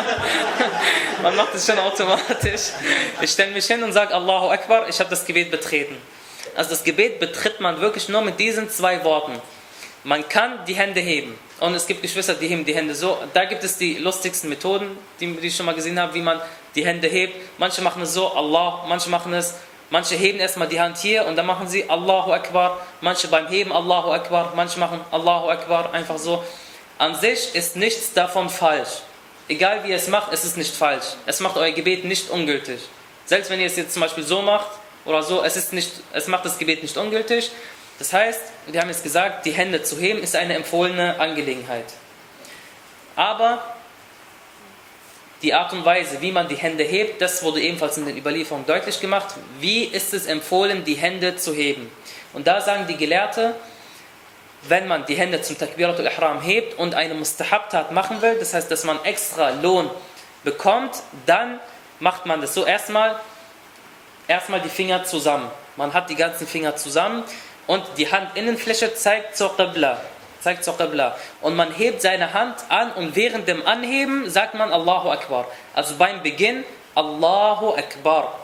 man 1.23 1.35
macht 1.35 1.55
es 1.55 1.65
schon 1.65 1.79
automatisch. 1.79 2.71
Ich 3.21 3.31
stelle 3.31 3.51
mich 3.51 3.65
hin 3.65 3.81
und 3.83 3.93
sage 3.93 4.13
Allahu 4.13 4.49
Akbar, 4.49 4.89
ich 4.89 4.99
habe 4.99 5.09
das 5.09 5.25
Gebet 5.25 5.51
betreten. 5.51 5.97
Also 6.55 6.71
das 6.71 6.83
Gebet 6.83 7.19
betritt 7.19 7.59
man 7.59 7.79
wirklich 7.81 8.09
nur 8.09 8.21
mit 8.21 8.39
diesen 8.39 8.69
zwei 8.69 9.03
Worten. 9.03 9.41
Man 10.03 10.27
kann 10.27 10.65
die 10.65 10.75
Hände 10.75 10.99
heben. 10.99 11.33
Und 11.61 11.75
es 11.75 11.87
gibt 11.87 12.01
Geschwister, 12.01 12.33
die 12.33 12.47
heben 12.47 12.65
die 12.65 12.75
Hände 12.75 12.93
so. 12.93 13.17
Da 13.33 13.45
gibt 13.45 13.63
es 13.63 13.77
die 13.77 13.95
lustigsten 13.97 14.49
Methoden, 14.49 14.97
die, 15.19 15.33
die 15.33 15.47
ich 15.47 15.55
schon 15.55 15.65
mal 15.65 15.75
gesehen 15.75 15.97
habe, 15.97 16.13
wie 16.13 16.21
man 16.21 16.41
die 16.75 16.85
Hände 16.85 17.07
hebt. 17.07 17.35
Manche 17.57 17.81
machen 17.81 18.01
es 18.01 18.13
so, 18.13 18.27
Allah, 18.33 18.83
manche 18.87 19.09
machen 19.09 19.33
es, 19.33 19.55
manche 19.93 20.15
heben 20.15 20.39
erstmal 20.39 20.67
die 20.67 20.81
Hand 20.81 20.97
hier 20.97 21.27
und 21.27 21.35
dann 21.35 21.45
machen 21.45 21.67
sie 21.67 21.87
Allahu 21.87 22.33
Akbar. 22.33 22.79
Manche 22.99 23.27
beim 23.27 23.47
Heben 23.47 23.71
Allahu 23.71 24.11
Akbar, 24.11 24.51
manche 24.55 24.79
machen 24.79 24.99
Allahu 25.11 25.49
Akbar, 25.49 25.93
einfach 25.93 26.17
so. 26.17 26.43
An 26.97 27.13
sich 27.13 27.53
ist 27.53 27.75
nichts 27.75 28.11
davon 28.11 28.49
falsch. 28.49 29.03
Egal 29.47 29.83
wie 29.83 29.89
ihr 29.89 29.97
es 29.97 30.07
macht, 30.07 30.33
es 30.33 30.45
ist 30.45 30.57
nicht 30.57 30.75
falsch. 30.75 31.05
Es 31.27 31.41
macht 31.41 31.57
euer 31.57 31.71
Gebet 31.71 32.05
nicht 32.05 32.31
ungültig. 32.31 32.79
Selbst 33.25 33.51
wenn 33.51 33.59
ihr 33.59 33.67
es 33.67 33.75
jetzt 33.75 33.93
zum 33.93 34.01
Beispiel 34.01 34.23
so 34.23 34.41
macht 34.41 34.69
oder 35.05 35.21
so, 35.21 35.43
es, 35.43 35.55
ist 35.57 35.73
nicht, 35.73 35.91
es 36.11 36.27
macht 36.27 36.43
das 36.43 36.57
Gebet 36.57 36.81
nicht 36.81 36.97
ungültig. 36.97 37.51
Das 37.99 38.11
heißt, 38.13 38.41
wir 38.65 38.81
haben 38.81 38.89
jetzt 38.89 39.03
gesagt, 39.03 39.45
die 39.45 39.51
Hände 39.51 39.83
zu 39.83 39.99
heben 39.99 40.23
ist 40.23 40.35
eine 40.35 40.55
empfohlene 40.55 41.19
Angelegenheit. 41.19 41.85
Aber 43.15 43.72
die 45.43 45.53
Art 45.53 45.73
und 45.73 45.83
Weise, 45.83 46.21
wie 46.21 46.31
man 46.31 46.47
die 46.47 46.55
Hände 46.55 46.85
hebt, 46.85 47.21
das 47.21 47.43
wurde 47.43 47.59
ebenfalls 47.59 47.97
in 47.97 48.05
den 48.05 48.17
Überlieferungen 48.17 48.65
deutlich 48.65 48.99
gemacht. 49.01 49.35
Wie 49.59 49.83
ist 49.83 50.13
es 50.13 50.25
empfohlen, 50.25 50.85
die 50.85 50.95
Hände 50.95 51.35
zu 51.35 51.53
heben? 51.53 51.91
Und 52.31 52.47
da 52.47 52.61
sagen 52.61 52.87
die 52.87 52.95
Gelehrte, 52.95 53.53
wenn 54.63 54.87
man 54.87 55.05
die 55.05 55.15
Hände 55.15 55.41
zum 55.41 55.57
Takbiratul 55.57 56.05
Ihram 56.05 56.41
hebt 56.41 56.79
und 56.79 56.95
eine 56.95 57.13
Mustahabtat 57.13 57.91
machen 57.91 58.21
will, 58.21 58.37
das 58.39 58.53
heißt, 58.53 58.71
dass 58.71 58.85
man 58.85 59.03
extra 59.03 59.49
Lohn 59.49 59.89
bekommt, 60.45 61.03
dann 61.25 61.59
macht 61.99 62.25
man 62.25 62.39
das 62.39 62.53
so 62.53 62.65
erstmal, 62.65 63.19
erstmal 64.29 64.61
die 64.61 64.69
Finger 64.69 65.03
zusammen. 65.03 65.51
Man 65.75 65.93
hat 65.93 66.09
die 66.09 66.15
ganzen 66.15 66.47
Finger 66.47 66.77
zusammen 66.77 67.23
und 67.67 67.83
die 67.97 68.09
Handinnenfläche 68.09 68.95
zeigt 68.95 69.35
zur 69.35 69.57
Qibla. 69.57 69.99
Zeigt 70.43 70.65
zur 70.65 70.77
Qibla. 70.77 71.15
Und 71.39 71.55
man 71.55 71.73
hebt 71.73 72.01
seine 72.01 72.33
Hand 72.33 72.55
an 72.67 72.91
und 72.91 73.15
während 73.15 73.47
dem 73.47 73.65
Anheben 73.65 74.29
sagt 74.29 74.55
man 74.55 74.73
Allahu 74.73 75.09
Akbar. 75.09 75.47
Also 75.73 75.95
beim 75.95 76.21
Beginn 76.21 76.65
Allahu 76.95 77.75
Akbar. 77.75 78.39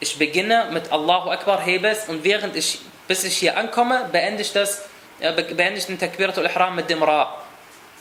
Ich 0.00 0.18
beginne 0.18 0.66
mit 0.70 0.92
Allahu 0.92 1.30
Akbar, 1.30 1.62
hebe 1.62 1.88
es 1.88 2.10
und 2.10 2.24
während 2.24 2.56
ich, 2.56 2.80
bis 3.08 3.24
ich 3.24 3.38
hier 3.38 3.56
ankomme, 3.56 4.10
beende 4.12 4.42
ich 4.42 4.52
das, 4.52 4.82
äh, 5.20 5.32
beende 5.32 5.78
ich 5.78 5.86
den 5.86 5.98
Takbiratul 5.98 6.44
Ihram 6.44 6.76
mit 6.76 6.90
dem 6.90 7.02
Ra. 7.02 7.34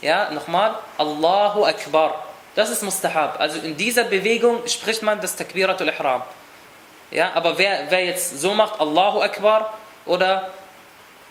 Ja, 0.01 0.29
nochmal, 0.31 0.75
Allahu 0.97 1.65
Akbar. 1.65 2.25
Das 2.55 2.69
ist 2.69 2.83
Mustahab. 2.83 3.39
Also 3.39 3.59
in 3.59 3.77
dieser 3.77 4.03
Bewegung 4.03 4.67
spricht 4.67 5.01
man 5.01 5.21
das 5.21 5.37
Takbiratul 5.37 5.87
Ihram. 5.87 6.23
Ja, 7.09 7.31
aber 7.35 7.57
wer, 7.57 7.85
wer 7.89 8.03
jetzt 8.03 8.41
so 8.41 8.53
macht, 8.53 8.81
Allahu 8.81 9.21
Akbar, 9.21 9.73
oder 10.05 10.49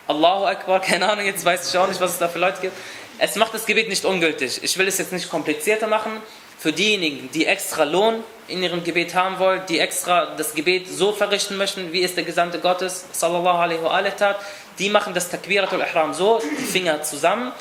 Allahu 0.09 0.47
Akbar, 0.47 0.81
keine 0.81 1.07
Ahnung, 1.07 1.27
jetzt 1.27 1.45
weiß 1.45 1.69
ich 1.69 1.79
auch 1.79 1.87
nicht, 1.87 2.01
was 2.01 2.13
es 2.13 2.19
da 2.19 2.29
für 2.29 2.39
Leute 2.39 2.63
gibt. 2.63 2.77
Es 3.19 3.37
macht 3.37 3.53
das 3.53 3.67
Gebet 3.67 3.91
nicht 3.91 4.07
ungültig. 4.07 4.59
Ich 4.63 4.79
will 4.79 4.89
es 4.89 4.97
jetzt 4.97 5.13
nicht 5.13 5.29
komplizierter 5.29 5.87
machen. 5.87 6.13
Für 6.59 6.73
diejenigen, 6.73 7.31
die 7.33 7.45
extra 7.45 7.85
Lohn 7.85 8.25
in 8.49 8.63
ihrem 8.63 8.83
Gebet 8.83 9.15
haben 9.15 9.39
wollen, 9.39 9.61
die 9.69 9.79
extra 9.79 10.35
das 10.37 10.55
Gebet 10.55 10.89
so 10.89 11.13
verrichten 11.13 11.59
möchten, 11.59 11.93
wie 11.93 12.03
es 12.03 12.15
der 12.15 12.25
Gesandte 12.25 12.59
Gottes, 12.59 13.05
sallallahu 13.13 13.59
alaihi 13.59 13.83
wa 13.83 13.91
alaihi, 13.91 14.17
tat, 14.17 14.39
die 14.79 14.89
machen 14.89 15.13
das 15.13 15.29
Takbiratul 15.29 15.81
Ihram 15.81 16.15
so, 16.15 16.41
die 16.41 16.65
Finger 16.65 17.03
zusammen. 17.03 17.53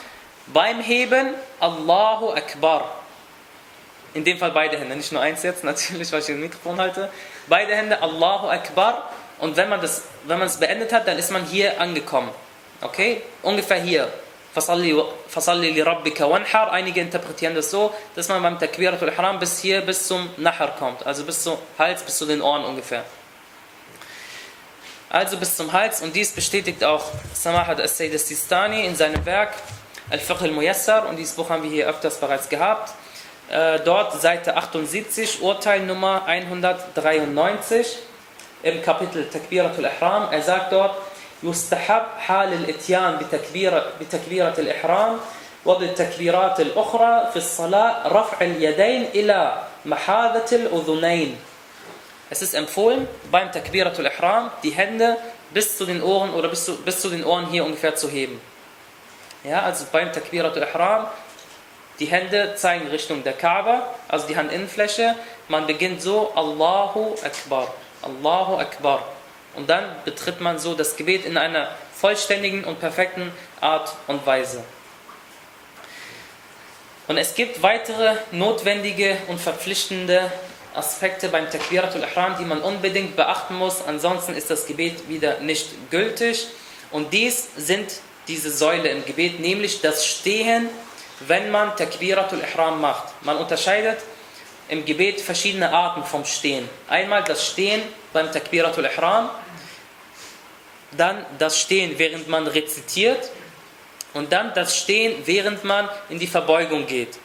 Beim 0.47 0.79
Heben, 0.79 1.33
Allahu 1.59 2.31
Akbar. 2.31 3.03
In 4.13 4.23
dem 4.23 4.37
Fall 4.37 4.51
beide 4.51 4.79
Hände, 4.79 4.95
nicht 4.95 5.11
nur 5.11 5.21
eins 5.21 5.43
jetzt, 5.43 5.63
natürlich, 5.65 6.11
weil 6.13 6.21
ich 6.21 6.29
ein 6.29 6.39
Mikrofon 6.39 6.79
halte. 6.79 7.09
Beide 7.47 7.75
Hände, 7.75 8.01
Allahu 8.01 8.47
Akbar. 8.47 9.11
Und 9.39 9.55
wenn 9.55 9.69
man 9.69 9.81
das, 9.81 10.03
wenn 10.25 10.39
man 10.39 10.47
es 10.47 10.57
beendet 10.57 10.91
hat, 10.91 11.07
dann 11.07 11.17
ist 11.17 11.31
man 11.31 11.45
hier 11.45 11.79
angekommen. 11.79 12.29
Okay? 12.81 13.21
Ungefähr 13.43 13.81
hier. 13.81 14.07
Fasalli 14.53 15.71
li 15.71 15.81
rabbika 15.81 16.29
wanhar. 16.29 16.71
Einige 16.71 17.01
interpretieren 17.01 17.53
das 17.53 17.69
so, 17.69 17.93
dass 18.15 18.27
man 18.27 18.41
beim 18.41 18.57
Takbiratul 18.57 19.09
Ihram 19.09 19.39
bis 19.39 19.59
hier, 19.59 19.81
bis 19.81 20.07
zum 20.07 20.29
Nahar 20.37 20.75
kommt. 20.75 21.05
Also 21.05 21.23
bis 21.23 21.43
zum 21.43 21.57
Hals, 21.77 22.01
bis 22.01 22.17
zu 22.17 22.25
den 22.25 22.41
Ohren 22.41 22.65
ungefähr. 22.65 23.03
Also 25.09 25.37
bis 25.37 25.55
zum 25.55 25.71
Hals. 25.71 26.01
Und 26.01 26.15
dies 26.15 26.31
bestätigt 26.31 26.83
auch 26.83 27.05
Samahat 27.33 27.79
al-Sayyid 27.79 28.13
al-Sistani 28.13 28.85
in 28.85 28.95
seinem 28.95 29.23
Werk 29.25 29.53
Al-Fiqh 30.09 30.41
al-Muyassar. 30.41 31.07
Und 31.07 31.17
dieses 31.17 31.35
Buch 31.35 31.49
haben 31.49 31.61
wir 31.61 31.69
hier 31.69 31.87
öfters 31.87 32.19
bereits 32.19 32.49
gehabt. 32.49 32.93
Äh, 33.49 33.79
dort 33.81 34.19
Seite 34.19 34.57
78, 34.57 35.41
Urteil 35.41 35.81
Nummer 35.81 36.25
193 36.25 37.99
im 38.66 38.82
Kapitel 38.82 39.28
Takbiratul 39.28 39.84
Ihram. 39.84 40.32
Er 40.32 40.42
sagt 40.42 40.72
dort, 40.72 40.94
يستحب 41.42 42.02
حال 42.18 42.52
الاتيان 42.52 43.18
بتكبيرة 43.18 43.92
بتكبيرة 44.00 44.54
الإحرام 44.58 45.18
وبالتكبيرات 45.66 46.60
الأخرى 46.60 47.28
في 47.32 47.36
الصلاة 47.36 48.08
رفع 48.08 48.36
اليدين 48.40 49.02
إلى 49.14 49.62
محاذة 49.84 50.56
الأذنين. 50.56 51.36
Es 52.30 52.40
ist 52.40 52.54
empfohlen, 52.54 53.06
beim 53.30 53.52
Takbiratul 53.52 54.06
Ihram 54.06 54.50
die 54.62 54.70
Hände 54.70 55.18
bis 55.50 55.76
zu 55.76 55.84
den 55.84 56.02
Ohren 56.02 56.32
oder 56.32 56.48
bis 56.48 56.64
zu, 56.64 56.76
bis 56.76 57.00
zu 57.00 57.10
den 57.10 57.24
Ohren 57.24 57.46
hier 57.46 57.64
ungefähr 57.64 57.94
zu 57.94 58.08
heben. 58.08 58.40
Ja, 59.44 59.62
also 59.62 59.84
beim 59.92 60.12
Takbiratul 60.12 60.62
Ihram 60.62 61.06
die 61.98 62.06
Hände 62.06 62.54
zeigen 62.56 62.88
Richtung 62.88 63.22
der 63.22 63.34
Kaaba, 63.34 63.86
also 64.08 64.26
die 64.26 64.36
Handinnenfläche. 64.36 65.14
Man 65.48 65.66
beginnt 65.66 66.00
so, 66.00 66.32
Allahu 66.34 67.14
Akbar. 67.22 67.68
Allahu 68.01 68.57
Akbar. 68.57 69.07
Und 69.55 69.69
dann 69.69 69.95
betritt 70.05 70.39
man 70.39 70.59
so 70.59 70.75
das 70.75 70.95
Gebet 70.95 71.25
in 71.25 71.37
einer 71.37 71.69
vollständigen 71.93 72.63
und 72.63 72.79
perfekten 72.79 73.31
Art 73.59 73.95
und 74.05 74.25
Weise. 74.25 74.63
Und 77.07 77.17
es 77.17 77.33
gibt 77.33 77.63
weitere 77.63 78.15
notwendige 78.31 79.17
und 79.27 79.39
verpflichtende 79.39 80.31
Aspekte 80.75 81.29
beim 81.29 81.49
Takbiratul 81.49 82.01
Ihram, 82.01 82.37
die 82.37 82.45
man 82.45 82.61
unbedingt 82.61 83.15
beachten 83.15 83.55
muss. 83.55 83.81
Ansonsten 83.87 84.35
ist 84.35 84.49
das 84.49 84.67
Gebet 84.67 85.09
wieder 85.09 85.39
nicht 85.39 85.89
gültig. 85.89 86.47
Und 86.91 87.13
dies 87.13 87.47
sind 87.55 87.91
diese 88.27 88.51
Säule 88.51 88.89
im 88.89 89.05
Gebet, 89.05 89.39
nämlich 89.39 89.81
das 89.81 90.05
Stehen, 90.05 90.69
wenn 91.21 91.49
man 91.49 91.75
Takbiratul 91.75 92.39
Ihram 92.39 92.79
macht. 92.81 93.07
Man 93.21 93.37
unterscheidet 93.37 93.97
im 94.69 94.85
Gebet 94.85 95.21
verschiedene 95.21 95.71
Arten 95.71 96.03
vom 96.03 96.25
Stehen. 96.25 96.69
Einmal 96.87 97.23
das 97.23 97.47
Stehen 97.47 97.81
beim 98.13 98.31
Takbiratul 98.31 98.85
Ihram, 98.85 99.29
dann 100.91 101.25
das 101.37 101.59
Stehen, 101.59 101.97
während 101.97 102.27
man 102.27 102.47
rezitiert 102.47 103.31
und 104.13 104.31
dann 104.31 104.53
das 104.53 104.77
Stehen, 104.77 105.21
während 105.25 105.63
man 105.63 105.89
in 106.09 106.19
die 106.19 106.27
Verbeugung 106.27 106.85
geht. 106.87 107.19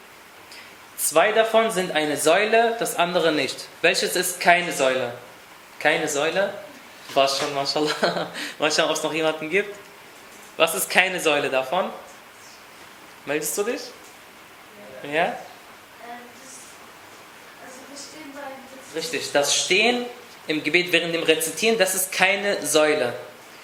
Zwei 0.97 1.31
davon 1.31 1.71
sind 1.71 1.91
eine 1.91 2.17
Säule, 2.17 2.75
das 2.79 2.95
andere 2.95 3.31
nicht. 3.31 3.67
Welches 3.81 4.15
ist 4.15 4.39
keine 4.39 4.71
Säule? 4.71 5.13
Keine 5.79 6.07
Säule? 6.07 6.53
War 7.13 7.27
schon, 7.27 7.53
mashallah. 7.53 8.27
Mal 8.59 8.71
schauen, 8.71 8.89
ob 8.89 8.95
es 8.95 9.03
noch 9.03 9.13
jemanden 9.13 9.49
gibt. 9.49 9.75
Was 10.55 10.75
ist 10.75 10.89
keine 10.89 11.19
Säule 11.19 11.49
davon? 11.49 11.89
Meldest 13.25 13.57
du 13.57 13.63
dich? 13.63 13.81
Ja? 15.03 15.09
Äh, 15.09 15.31
das, 15.31 16.63
also 17.65 17.79
wir 17.89 17.97
stehen 17.97 18.31
beim 18.33 18.53
Richtig, 18.95 19.31
das 19.31 19.55
Stehen 19.55 20.05
im 20.45 20.63
Gebet 20.63 20.91
während 20.91 21.15
dem 21.15 21.23
Rezitieren, 21.23 21.77
das 21.79 21.95
ist 21.95 22.11
keine 22.11 22.63
Säule. 22.65 23.13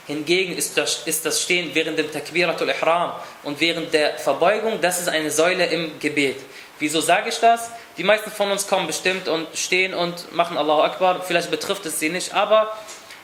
Hingegen 0.08 0.58
ist 0.58 0.76
das, 0.76 1.04
ist 1.06 1.24
das 1.24 1.44
Stehen 1.44 1.70
während 1.76 2.00
dem 2.00 2.12
Takbiratul 2.12 2.70
Ihram 2.70 3.14
und 3.44 3.60
während 3.60 3.94
der 3.94 4.18
Verbeugung, 4.18 4.82
das 4.82 5.00
ist 5.00 5.08
eine 5.08 5.30
Säule 5.30 5.68
im 5.68 6.00
Gebet. 6.00 6.38
Wieso 6.80 7.00
sage 7.00 7.30
ich 7.30 7.40
das? 7.40 7.70
Die 7.98 8.04
meisten 8.04 8.32
von 8.32 8.50
uns 8.50 8.68
kommen 8.68 8.88
bestimmt 8.88 9.28
und 9.28 9.48
stehen 9.54 9.94
und 9.94 10.34
machen 10.34 10.58
Allahu 10.58 10.82
Akbar. 10.82 11.22
Vielleicht 11.22 11.52
betrifft 11.52 11.86
es 11.86 12.00
sie 12.00 12.10
nicht, 12.10 12.34
aber 12.34 12.76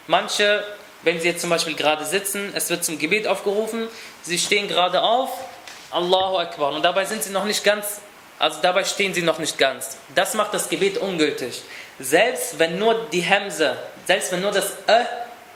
manche, 0.06 0.64
wenn 1.02 1.20
sie 1.20 1.30
jetzt 1.30 1.42
zum 1.42 1.50
Beispiel 1.50 1.76
gerade 1.76 2.06
sitzen, 2.06 2.52
es 2.54 2.70
wird 2.70 2.86
zum 2.86 3.00
Gebet 3.00 3.26
aufgerufen, 3.26 3.88
sie 4.22 4.38
stehen 4.38 4.68
gerade 4.68 5.02
auf, 5.02 5.32
Allahu 5.90 6.38
Akbar. 6.38 6.74
Und 6.74 6.84
dabei 6.84 7.06
sind 7.06 7.24
sie 7.24 7.32
noch 7.32 7.46
nicht 7.46 7.64
ganz, 7.64 8.02
also 8.38 8.60
dabei 8.62 8.84
stehen 8.84 9.14
sie 9.14 9.22
noch 9.22 9.40
nicht 9.40 9.58
ganz. 9.58 9.98
Das 10.14 10.34
macht 10.34 10.54
das 10.54 10.70
Gebet 10.70 10.98
ungültig. 10.98 11.62
Selbst 12.00 12.60
wenn 12.60 12.78
nur 12.78 13.08
die 13.12 13.22
Hemse, 13.22 13.78
selbst 14.06 14.32
wenn 14.32 14.42
nur 14.42 14.52
das 14.52 14.72
Ä 14.88 15.06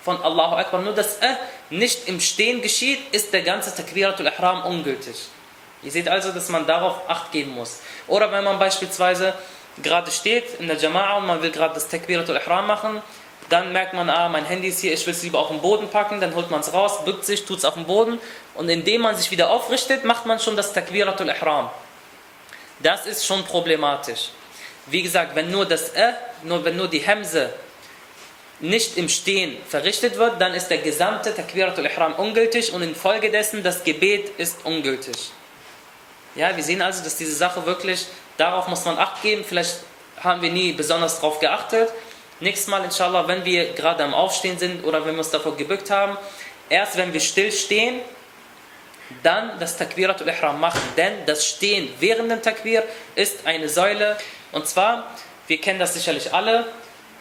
von 0.03 0.21
Allahu 0.21 0.55
Akbar, 0.55 0.81
nur 0.81 0.93
das 0.93 1.21
Ä 1.21 1.35
nicht 1.69 2.07
im 2.07 2.19
Stehen 2.19 2.61
geschieht, 2.61 2.99
ist 3.13 3.33
der 3.33 3.41
ganze 3.41 3.75
Takbiratul 3.75 4.27
Ihram 4.27 4.63
ungültig. 4.65 5.15
Ihr 5.83 5.91
seht 5.91 6.07
also, 6.07 6.31
dass 6.31 6.49
man 6.49 6.65
darauf 6.65 7.09
Acht 7.09 7.31
geben 7.31 7.51
muss. 7.51 7.79
Oder 8.07 8.31
wenn 8.31 8.43
man 8.43 8.59
beispielsweise 8.59 9.33
gerade 9.83 10.11
steht 10.11 10.59
in 10.59 10.67
der 10.67 10.79
Jama'a 10.79 11.17
und 11.17 11.27
man 11.27 11.41
will 11.41 11.51
gerade 11.51 11.73
das 11.73 11.87
Takbiratul 11.89 12.35
Ihram 12.35 12.67
machen, 12.67 13.01
dann 13.49 13.73
merkt 13.73 13.93
man, 13.93 14.09
ah, 14.09 14.29
mein 14.29 14.45
Handy 14.45 14.67
ist 14.67 14.79
hier, 14.79 14.93
ich 14.93 15.05
will 15.05 15.13
es 15.13 15.23
lieber 15.23 15.39
auf 15.39 15.47
den 15.47 15.59
Boden 15.59 15.89
packen, 15.89 16.21
dann 16.21 16.35
holt 16.35 16.51
man 16.51 16.59
es 16.61 16.71
raus, 16.73 17.03
bückt 17.03 17.25
sich, 17.25 17.45
tut 17.45 17.57
es 17.57 17.65
auf 17.65 17.73
den 17.73 17.85
Boden 17.85 18.19
und 18.55 18.69
indem 18.69 19.01
man 19.01 19.15
sich 19.15 19.31
wieder 19.31 19.49
aufrichtet, 19.49 20.05
macht 20.05 20.25
man 20.25 20.39
schon 20.39 20.55
das 20.55 20.71
Takbiratul 20.71 21.27
Ihram. 21.27 21.69
Das 22.79 23.05
ist 23.05 23.25
schon 23.25 23.43
problematisch. 23.43 24.29
Wie 24.85 25.01
gesagt, 25.01 25.35
wenn 25.35 25.51
nur 25.51 25.65
das 25.65 25.95
Ä, 25.95 26.13
nur, 26.43 26.63
wenn 26.63 26.77
nur 26.77 26.87
die 26.87 26.99
Hemse 26.99 27.53
nicht 28.59 28.97
im 28.97 29.07
Stehen 29.07 29.57
verrichtet 29.67 30.17
wird, 30.17 30.39
dann 30.41 30.53
ist 30.53 30.67
der 30.67 30.79
gesamte 30.79 31.33
Takbiratul 31.33 31.85
Ihram 31.85 32.15
ungültig 32.15 32.73
und 32.73 32.81
infolgedessen 32.81 33.63
das 33.63 33.83
Gebet 33.83 34.31
ist 34.37 34.65
ungültig. 34.65 35.31
Ja, 36.35 36.55
wir 36.55 36.63
sehen 36.63 36.81
also, 36.81 37.03
dass 37.03 37.17
diese 37.17 37.35
Sache 37.35 37.65
wirklich, 37.65 38.05
darauf 38.37 38.67
muss 38.67 38.85
man 38.85 38.97
Acht 38.97 39.21
geben. 39.21 39.43
Vielleicht 39.47 39.77
haben 40.21 40.41
wir 40.41 40.51
nie 40.51 40.73
besonders 40.73 41.15
darauf 41.15 41.39
geachtet. 41.39 41.89
Nächstes 42.39 42.67
Mal, 42.67 42.83
inshallah, 42.83 43.27
wenn 43.27 43.43
wir 43.43 43.73
gerade 43.73 44.03
am 44.03 44.13
Aufstehen 44.13 44.57
sind 44.57 44.85
oder 44.85 45.05
wenn 45.05 45.15
wir 45.15 45.19
uns 45.19 45.31
davor 45.31 45.57
gebückt 45.57 45.89
haben, 45.89 46.17
erst 46.69 46.95
wenn 46.97 47.11
wir 47.11 47.19
still 47.19 47.51
stehen, 47.51 47.99
dann 49.23 49.59
das 49.59 49.77
Takbirat 49.77 50.21
Ihram 50.21 50.59
machen. 50.59 50.81
Denn 50.97 51.25
das 51.25 51.45
Stehen 51.45 51.89
während 51.99 52.31
dem 52.31 52.41
Takbir 52.41 52.83
ist 53.15 53.45
eine 53.45 53.69
Säule. 53.69 54.17
Und 54.51 54.67
zwar, 54.67 55.07
wir 55.47 55.59
kennen 55.59 55.79
das 55.79 55.93
sicherlich 55.93 56.33
alle, 56.33 56.65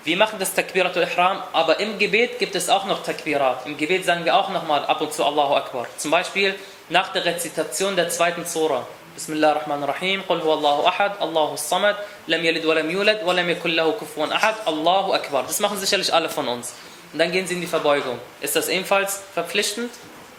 wir 0.04 0.16
machen 0.16 0.38
das 0.38 0.54
Takbirat 0.54 0.96
Ihram, 0.96 1.42
aber 1.52 1.80
im 1.80 1.98
Gebet 1.98 2.38
gibt 2.38 2.54
es 2.54 2.70
auch 2.70 2.86
noch 2.86 3.02
Takbirat. 3.02 3.66
Im 3.66 3.76
Gebet 3.76 4.04
sagen 4.04 4.24
wir 4.24 4.36
auch 4.36 4.48
nochmal 4.48 4.84
ab 4.86 5.00
und 5.00 5.12
zu 5.12 5.24
Allahu 5.24 5.54
Akbar. 5.54 5.86
Zum 5.96 6.10
Beispiel 6.10 6.54
nach 6.88 7.12
der 7.12 7.24
Rezitation 7.24 7.96
der 7.96 8.08
zweiten 8.08 8.46
Surah. 8.46 8.86
Bismillah 9.14 9.54
ar-Rahman 9.54 9.82
ar-Rahim, 9.82 10.22
Qul 10.26 10.40
Allahu 10.40 10.86
ahad, 10.86 11.20
Allahu 11.20 11.56
samad, 11.56 11.96
lam 12.28 12.42
yalid 12.42 12.64
wa 12.64 12.74
lam 12.74 12.88
yulad, 12.88 13.26
wa 13.26 13.32
lam 13.32 13.48
yakul 13.48 13.74
lahu 13.74 13.92
kufuwan 13.92 14.30
ahad, 14.30 14.54
Allahu 14.64 15.12
Akbar. 15.12 15.42
Das 15.42 15.58
machen 15.58 15.78
sicherlich 15.78 16.14
alle 16.14 16.28
von 16.28 16.46
uns. 16.46 16.72
Und 17.12 17.18
dann 17.18 17.32
gehen 17.32 17.46
sie 17.46 17.54
in 17.54 17.60
die 17.60 17.66
Verbeugung. 17.66 18.18
Ist 18.40 18.54
das 18.54 18.68
ebenfalls 18.68 19.20
verpflichtend 19.34 19.90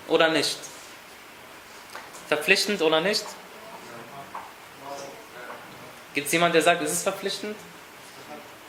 oder 0.07 0.29
nicht? 0.29 0.57
Verpflichtend 2.29 2.81
oder 2.81 3.01
nicht? 3.01 3.25
Gibt 6.13 6.27
es 6.27 6.33
jemanden 6.33 6.53
der 6.53 6.61
sagt 6.61 6.81
ist 6.81 6.91
es 6.91 7.03
verpflichtend? 7.03 7.55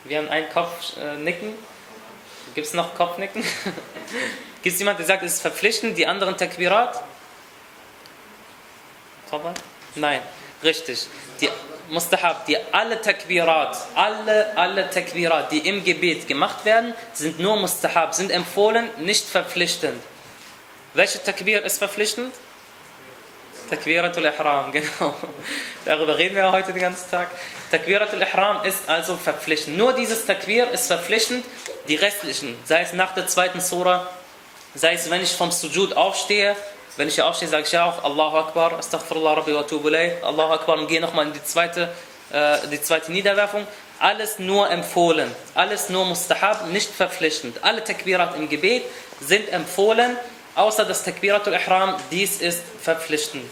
Wir 0.03 0.17
haben 0.17 0.29
einen 0.29 0.49
Kopf 0.49 0.97
äh, 0.97 1.15
nicken. 1.17 1.53
Gibt 2.55 2.67
es 2.67 2.73
noch 2.73 2.95
Kopfnicken? 2.95 3.43
Gibt 4.63 4.73
es 4.73 4.79
jemanden 4.79 4.97
der 4.97 5.07
sagt 5.07 5.23
ist 5.23 5.35
es 5.35 5.41
verpflichtend? 5.41 5.97
Die 5.97 6.05
anderen 6.05 6.35
Takbirat? 6.35 7.01
Nein, 9.95 10.21
richtig. 10.63 11.07
Die 11.39 11.49
Mustahab, 11.89 12.45
die 12.45 12.57
alle 12.71 12.99
Takbirat, 12.99 13.77
alle, 13.95 14.57
alle 14.57 14.89
Takbirat, 14.89 15.51
die 15.51 15.59
im 15.59 15.83
Gebet 15.83 16.27
gemacht 16.27 16.65
werden, 16.65 16.93
sind 17.13 17.39
nur 17.39 17.57
Mustahab, 17.57 18.13
sind 18.13 18.31
empfohlen, 18.31 18.89
nicht 18.97 19.25
verpflichtend. 19.25 20.01
Welche 20.93 21.21
Takbir 21.23 21.63
ist 21.63 21.77
verpflichtend? 21.77 22.33
Takbiratul 23.71 24.25
Ihram, 24.25 24.69
genau. 24.73 25.15
Darüber 25.85 26.17
reden 26.17 26.35
wir 26.35 26.51
heute 26.51 26.73
den 26.73 26.81
ganzen 26.81 27.09
Tag. 27.09 27.29
Takbiratul 27.71 28.19
Ihram 28.21 28.65
ist 28.65 28.89
also 28.89 29.15
verpflichtend. 29.15 29.77
Nur 29.77 29.93
dieses 29.93 30.25
Takbir 30.25 30.69
ist 30.71 30.87
verpflichtend. 30.87 31.45
Die 31.87 31.95
restlichen, 31.95 32.57
sei 32.65 32.81
es 32.81 32.91
nach 32.91 33.13
der 33.13 33.27
zweiten 33.27 33.61
Surah, 33.61 34.07
sei 34.75 34.93
es 34.93 35.09
wenn 35.09 35.21
ich 35.21 35.31
vom 35.31 35.51
Sujud 35.51 35.93
aufstehe, 35.93 36.55
wenn 36.97 37.07
ich 37.07 37.15
hier 37.15 37.25
aufstehe, 37.25 37.47
sage 37.47 37.63
ich 37.63 37.71
ja 37.71 37.85
auch 37.85 38.03
Allahu 38.03 38.37
Akbar, 38.39 38.73
Astaghfirullah 38.73 39.35
Rabbi 39.35 39.55
wa 39.55 39.63
Tubulay, 39.63 40.17
Allahu 40.21 40.51
Akbar 40.51 40.77
und 40.77 40.87
gehe 40.87 40.99
nochmal 40.99 41.27
in 41.27 41.33
die 41.33 41.43
zweite, 41.43 41.89
äh, 42.33 42.67
die 42.69 42.81
zweite 42.81 43.13
Niederwerfung. 43.13 43.65
Alles 43.99 44.37
nur 44.37 44.69
empfohlen, 44.69 45.31
alles 45.55 45.87
nur 45.87 46.03
mustahab, 46.05 46.67
nicht 46.67 46.89
verpflichtend. 46.89 47.63
Alle 47.63 47.85
Takbirat 47.85 48.35
im 48.35 48.49
Gebet 48.49 48.83
sind 49.21 49.47
empfohlen, 49.47 50.17
außer 50.61 50.85
das 50.85 51.03
Takbiratul 51.03 51.53
Ihram, 51.53 51.95
dies 52.11 52.41
ist 52.41 52.61
verpflichtend. 52.81 53.51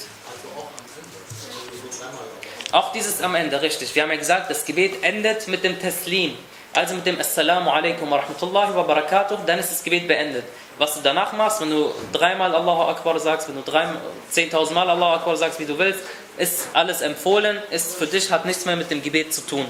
Auch 2.72 2.92
dieses 2.92 3.22
am 3.22 3.36
Ende, 3.36 3.62
richtig. 3.62 3.96
Wir 3.96 4.04
haben 4.04 4.12
ja 4.12 4.18
gesagt, 4.18 4.50
das 4.52 4.64
Gebet 4.64 5.04
endet 5.04 5.48
mit 5.48 5.64
dem 5.64 5.82
Taslim, 5.82 6.38
also 6.74 6.94
mit 6.96 7.06
dem 7.06 7.20
Assalamu 7.20 7.72
alaikum 7.72 8.12
wa 8.12 8.18
rahmatullahi 8.18 8.76
wa 8.76 8.84
barakatuh, 8.84 9.38
dann 9.46 9.60
ist 9.60 9.72
das 9.72 9.84
Gebet 9.84 10.08
beendet 10.08 10.46
was 10.80 10.94
du 10.94 11.02
danach 11.02 11.34
machst, 11.34 11.60
wenn 11.60 11.70
du 11.70 11.94
dreimal 12.14 12.56
Allahu 12.56 12.84
Akbar 12.84 13.20
sagst, 13.20 13.50
wenn 13.50 13.56
du 13.56 13.70
10.000 13.70 14.74
Mal 14.74 14.90
Allahu 14.90 15.14
Akbar 15.16 15.36
sagst, 15.36 15.60
wie 15.60 15.66
du 15.66 15.78
willst, 15.78 16.00
ist 16.38 16.70
alles 16.74 17.02
empfohlen, 17.02 17.62
ist 17.70 17.98
für 17.98 18.08
dich, 18.08 18.32
hat 18.32 18.46
nichts 18.46 18.66
mehr 18.66 18.78
mit 18.78 18.90
dem 18.90 19.04
Gebet 19.04 19.34
zu 19.34 19.42
tun. 19.46 19.70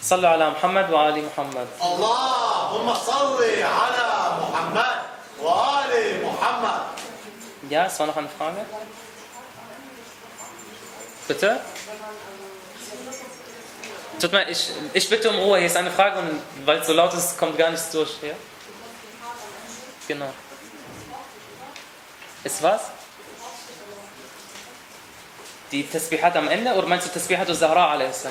Sallu 0.00 0.26
ala 0.26 0.50
Muhammad 0.50 0.90
wa 0.90 1.06
ali 1.06 1.22
Muhammad. 1.22 1.68
Allahumma 1.78 2.96
salli 2.96 3.62
ala 3.62 4.36
Muhammad 4.40 4.98
wa 5.40 5.78
ali 5.78 6.18
Muhammad. 6.20 6.82
Ja, 7.72 7.86
es 7.86 7.98
war 7.98 8.06
noch 8.06 8.16
eine 8.18 8.28
Frage. 8.28 8.58
Bitte? 11.26 11.58
Tut 14.20 14.30
mir, 14.30 14.46
ich, 14.50 14.68
ich 14.92 15.08
bitte 15.08 15.30
um 15.30 15.36
Ruhe, 15.36 15.56
hier 15.56 15.68
ist 15.68 15.76
eine 15.78 15.90
Frage 15.90 16.18
und 16.18 16.42
weil 16.66 16.80
es 16.80 16.86
so 16.86 16.92
laut 16.92 17.14
ist, 17.14 17.38
kommt 17.38 17.56
gar 17.56 17.70
nichts 17.70 17.90
durch. 17.90 18.10
Ja? 18.20 18.34
Genau. 20.06 20.30
Ist 22.44 22.62
was? 22.62 22.82
Die 25.70 25.88
Tasbihat 25.88 26.36
am 26.36 26.48
Ende 26.48 26.74
oder 26.74 26.86
meinst 26.86 27.06
du 27.06 27.10
Tasbihat 27.10 27.48
Zahra 27.56 27.94
a.s.? 27.94 28.26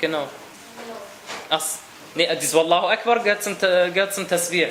Genau. 0.00 0.28
Ach, 1.50 1.64
nee, 2.14 2.36
dieses 2.36 2.54
Wallahu 2.54 2.86
Akbar 2.86 3.18
gehört 3.18 3.42
zum, 3.42 3.58
gehört 3.58 4.14
zum 4.14 4.28
Tasbih. 4.28 4.68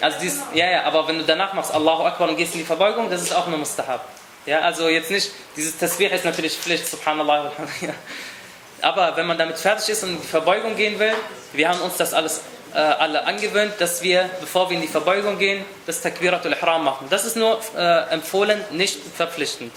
Also 0.00 0.18
dies, 0.20 0.40
ja, 0.52 0.70
ja, 0.70 0.82
aber 0.84 1.08
wenn 1.08 1.18
du 1.18 1.24
danach 1.24 1.54
machst 1.54 1.72
Allahu 1.72 2.04
Akbar 2.04 2.28
und 2.28 2.36
gehst 2.36 2.54
in 2.54 2.60
die 2.60 2.66
Verbeugung, 2.66 3.08
das 3.10 3.22
ist 3.22 3.34
auch 3.34 3.46
nur 3.46 3.58
Mustahab. 3.58 4.06
Ja, 4.44 4.60
also 4.60 4.88
jetzt 4.88 5.10
nicht, 5.10 5.30
dieses 5.56 5.76
Tasbih 5.78 6.06
ist 6.06 6.24
natürlich 6.24 6.56
Pflicht, 6.56 6.86
Subhanallah. 6.86 7.52
Aber 8.82 9.16
wenn 9.16 9.26
man 9.26 9.38
damit 9.38 9.58
fertig 9.58 9.88
ist 9.88 10.04
und 10.04 10.10
in 10.10 10.20
die 10.20 10.26
Verbeugung 10.26 10.76
gehen 10.76 10.98
will, 10.98 11.14
wir 11.52 11.68
haben 11.68 11.80
uns 11.80 11.96
das 11.96 12.12
alles 12.12 12.42
äh, 12.74 12.78
alle 12.78 13.24
angewöhnt, 13.24 13.72
dass 13.78 14.02
wir, 14.02 14.28
bevor 14.40 14.68
wir 14.68 14.76
in 14.76 14.82
die 14.82 14.88
Verbeugung 14.88 15.38
gehen, 15.38 15.64
das 15.86 16.02
Takbiratul 16.02 16.52
Ihram 16.52 16.84
machen. 16.84 17.06
Das 17.08 17.24
ist 17.24 17.36
nur 17.36 17.58
äh, 17.74 18.10
empfohlen, 18.10 18.62
nicht 18.70 19.00
verpflichtend. 19.16 19.72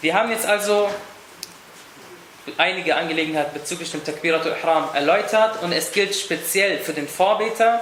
Wir 0.00 0.14
haben 0.14 0.30
jetzt 0.30 0.46
also 0.46 0.90
einige 2.58 2.96
Angelegenheiten 2.96 3.54
bezüglich 3.54 3.90
dem 3.90 4.04
Takbiratul 4.04 4.54
Ihram 4.60 4.88
erläutert 4.94 5.62
und 5.62 5.72
es 5.72 5.92
gilt 5.92 6.14
speziell 6.14 6.78
für 6.78 6.92
den 6.92 7.08
Vorbeter, 7.08 7.80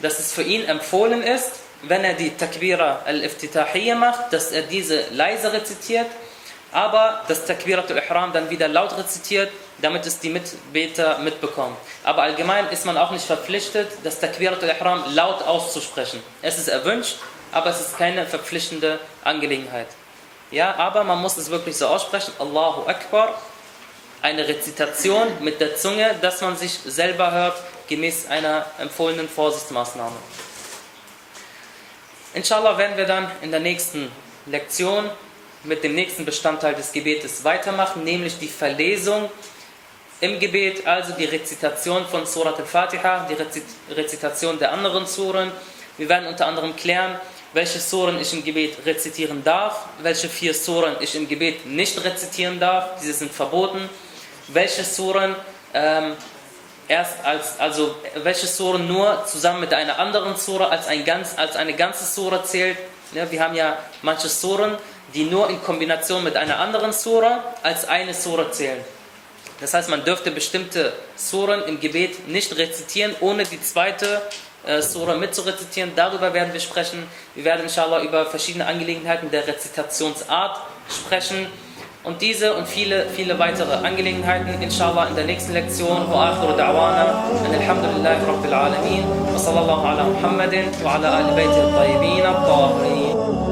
dass 0.00 0.18
es 0.18 0.32
für 0.32 0.42
ihn 0.42 0.64
empfohlen 0.66 1.22
ist, 1.22 1.60
wenn 1.82 2.04
er 2.04 2.14
die 2.14 2.30
Takbira 2.30 3.02
al-Iftitahiyya 3.04 3.94
macht, 3.94 4.32
dass 4.32 4.52
er 4.52 4.62
diese 4.62 5.04
leise 5.10 5.52
rezitiert, 5.52 6.06
aber 6.72 7.22
das 7.28 7.44
Takbiratul 7.44 7.96
Ihram 7.96 8.32
dann 8.32 8.50
wieder 8.50 8.68
laut 8.68 8.96
rezitiert, 8.96 9.50
damit 9.78 10.06
es 10.06 10.18
die 10.18 10.30
Mitbeter 10.30 11.18
mitbekommen. 11.18 11.76
Aber 12.04 12.22
allgemein 12.22 12.68
ist 12.70 12.86
man 12.86 12.96
auch 12.96 13.10
nicht 13.10 13.24
verpflichtet, 13.24 13.88
das 14.02 14.20
Takbiratul 14.20 14.68
Ihram 14.68 15.04
laut 15.14 15.42
auszusprechen. 15.42 16.22
Es 16.42 16.58
ist 16.58 16.68
erwünscht, 16.68 17.16
aber 17.52 17.70
es 17.70 17.80
ist 17.80 17.98
keine 17.98 18.26
verpflichtende 18.26 18.98
Angelegenheit. 19.22 19.88
Ja, 20.50 20.74
aber 20.76 21.04
man 21.04 21.20
muss 21.20 21.36
es 21.36 21.50
wirklich 21.50 21.76
so 21.76 21.86
aussprechen, 21.86 22.32
Allahu 22.38 22.88
Akbar, 22.88 23.40
eine 24.24 24.48
Rezitation 24.48 25.26
mit 25.42 25.60
der 25.60 25.76
Zunge, 25.76 26.16
dass 26.22 26.40
man 26.40 26.56
sich 26.56 26.72
selber 26.86 27.30
hört, 27.30 27.62
gemäß 27.88 28.26
einer 28.28 28.64
empfohlenen 28.78 29.28
Vorsichtsmaßnahme. 29.28 30.16
Inshallah 32.32 32.78
werden 32.78 32.96
wir 32.96 33.04
dann 33.04 33.30
in 33.42 33.50
der 33.50 33.60
nächsten 33.60 34.10
Lektion 34.46 35.10
mit 35.64 35.84
dem 35.84 35.94
nächsten 35.94 36.24
Bestandteil 36.24 36.74
des 36.74 36.90
Gebetes 36.90 37.44
weitermachen, 37.44 38.02
nämlich 38.02 38.38
die 38.38 38.48
Verlesung 38.48 39.30
im 40.22 40.40
Gebet, 40.40 40.86
also 40.86 41.12
die 41.12 41.26
Rezitation 41.26 42.06
von 42.06 42.24
Surat 42.24 42.58
al-Fatiha, 42.58 43.26
die 43.28 43.34
Rezit- 43.34 43.94
Rezitation 43.94 44.58
der 44.58 44.72
anderen 44.72 45.06
Suren. 45.06 45.52
Wir 45.98 46.08
werden 46.08 46.28
unter 46.28 46.46
anderem 46.46 46.74
klären, 46.74 47.20
welche 47.52 47.78
Suren 47.78 48.18
ich 48.18 48.32
im 48.32 48.42
Gebet 48.42 48.78
rezitieren 48.86 49.44
darf, 49.44 49.84
welche 50.00 50.30
vier 50.30 50.54
Suren 50.54 50.96
ich 51.00 51.14
im 51.14 51.28
Gebet 51.28 51.66
nicht 51.66 52.02
rezitieren 52.02 52.58
darf, 52.58 52.98
diese 53.02 53.12
sind 53.12 53.30
verboten, 53.30 53.90
welche 54.48 54.84
Suren 54.84 55.34
ähm, 55.72 56.14
erst 56.88 57.24
als, 57.24 57.58
also 57.58 57.96
welche 58.22 58.46
Suren 58.46 58.86
nur 58.86 59.24
zusammen 59.26 59.60
mit 59.60 59.72
einer 59.72 59.98
anderen 59.98 60.36
Sura 60.36 60.68
als, 60.68 60.86
ein 60.86 61.04
ganz, 61.04 61.36
als 61.36 61.56
eine 61.56 61.74
ganze 61.74 62.04
Sura 62.04 62.44
zählt. 62.44 62.76
Ja, 63.12 63.30
wir 63.30 63.42
haben 63.42 63.54
ja 63.54 63.78
manche 64.02 64.28
Suren, 64.28 64.76
die 65.14 65.24
nur 65.24 65.48
in 65.48 65.62
Kombination 65.62 66.24
mit 66.24 66.36
einer 66.36 66.58
anderen 66.58 66.92
Sura 66.92 67.42
als 67.62 67.86
eine 67.86 68.14
Sura 68.14 68.50
zählen. 68.50 68.82
Das 69.60 69.72
heißt, 69.72 69.88
man 69.88 70.04
dürfte 70.04 70.30
bestimmte 70.30 70.92
Suren 71.16 71.62
im 71.64 71.80
Gebet 71.80 72.28
nicht 72.28 72.56
rezitieren, 72.56 73.14
ohne 73.20 73.44
die 73.44 73.60
zweite 73.62 74.20
äh, 74.66 74.82
Sura 74.82 75.14
mitzurezitieren. 75.14 75.92
Darüber 75.94 76.34
werden 76.34 76.52
wir 76.52 76.60
sprechen. 76.60 77.06
Wir 77.34 77.44
werden 77.44 77.62
inshallah 77.62 78.02
über 78.02 78.26
verschiedene 78.26 78.66
Angelegenheiten 78.66 79.30
der 79.30 79.46
Rezitationsart 79.46 80.58
sprechen. 80.90 81.46
Und 82.04 82.20
diese 82.20 82.52
und 82.52 82.68
viele, 82.68 83.06
viele 83.08 83.38
weitere 83.38 83.72
Angelegenheiten 83.76 84.60
inshallah 84.60 85.06
in 85.06 85.16
der 85.16 85.24
nächsten 85.24 85.54
Lektion. 85.54 86.04
Wa 86.12 86.32
akhiru 86.32 86.52
da'wana 86.52 87.24
an 87.46 87.54
alhamdulillahi 87.54 88.26
rabbil 88.26 88.52
alamin. 88.52 89.04
Wa 89.32 89.38
sallallahu 89.38 89.86
ala 89.88 90.04
Muhammadin 90.04 90.66
wa 90.84 90.96
ala 90.96 91.16
ali 91.16 91.32
bayti 91.32 91.60
al-tayyibin 91.64 92.26
al-tahirin. 92.26 93.43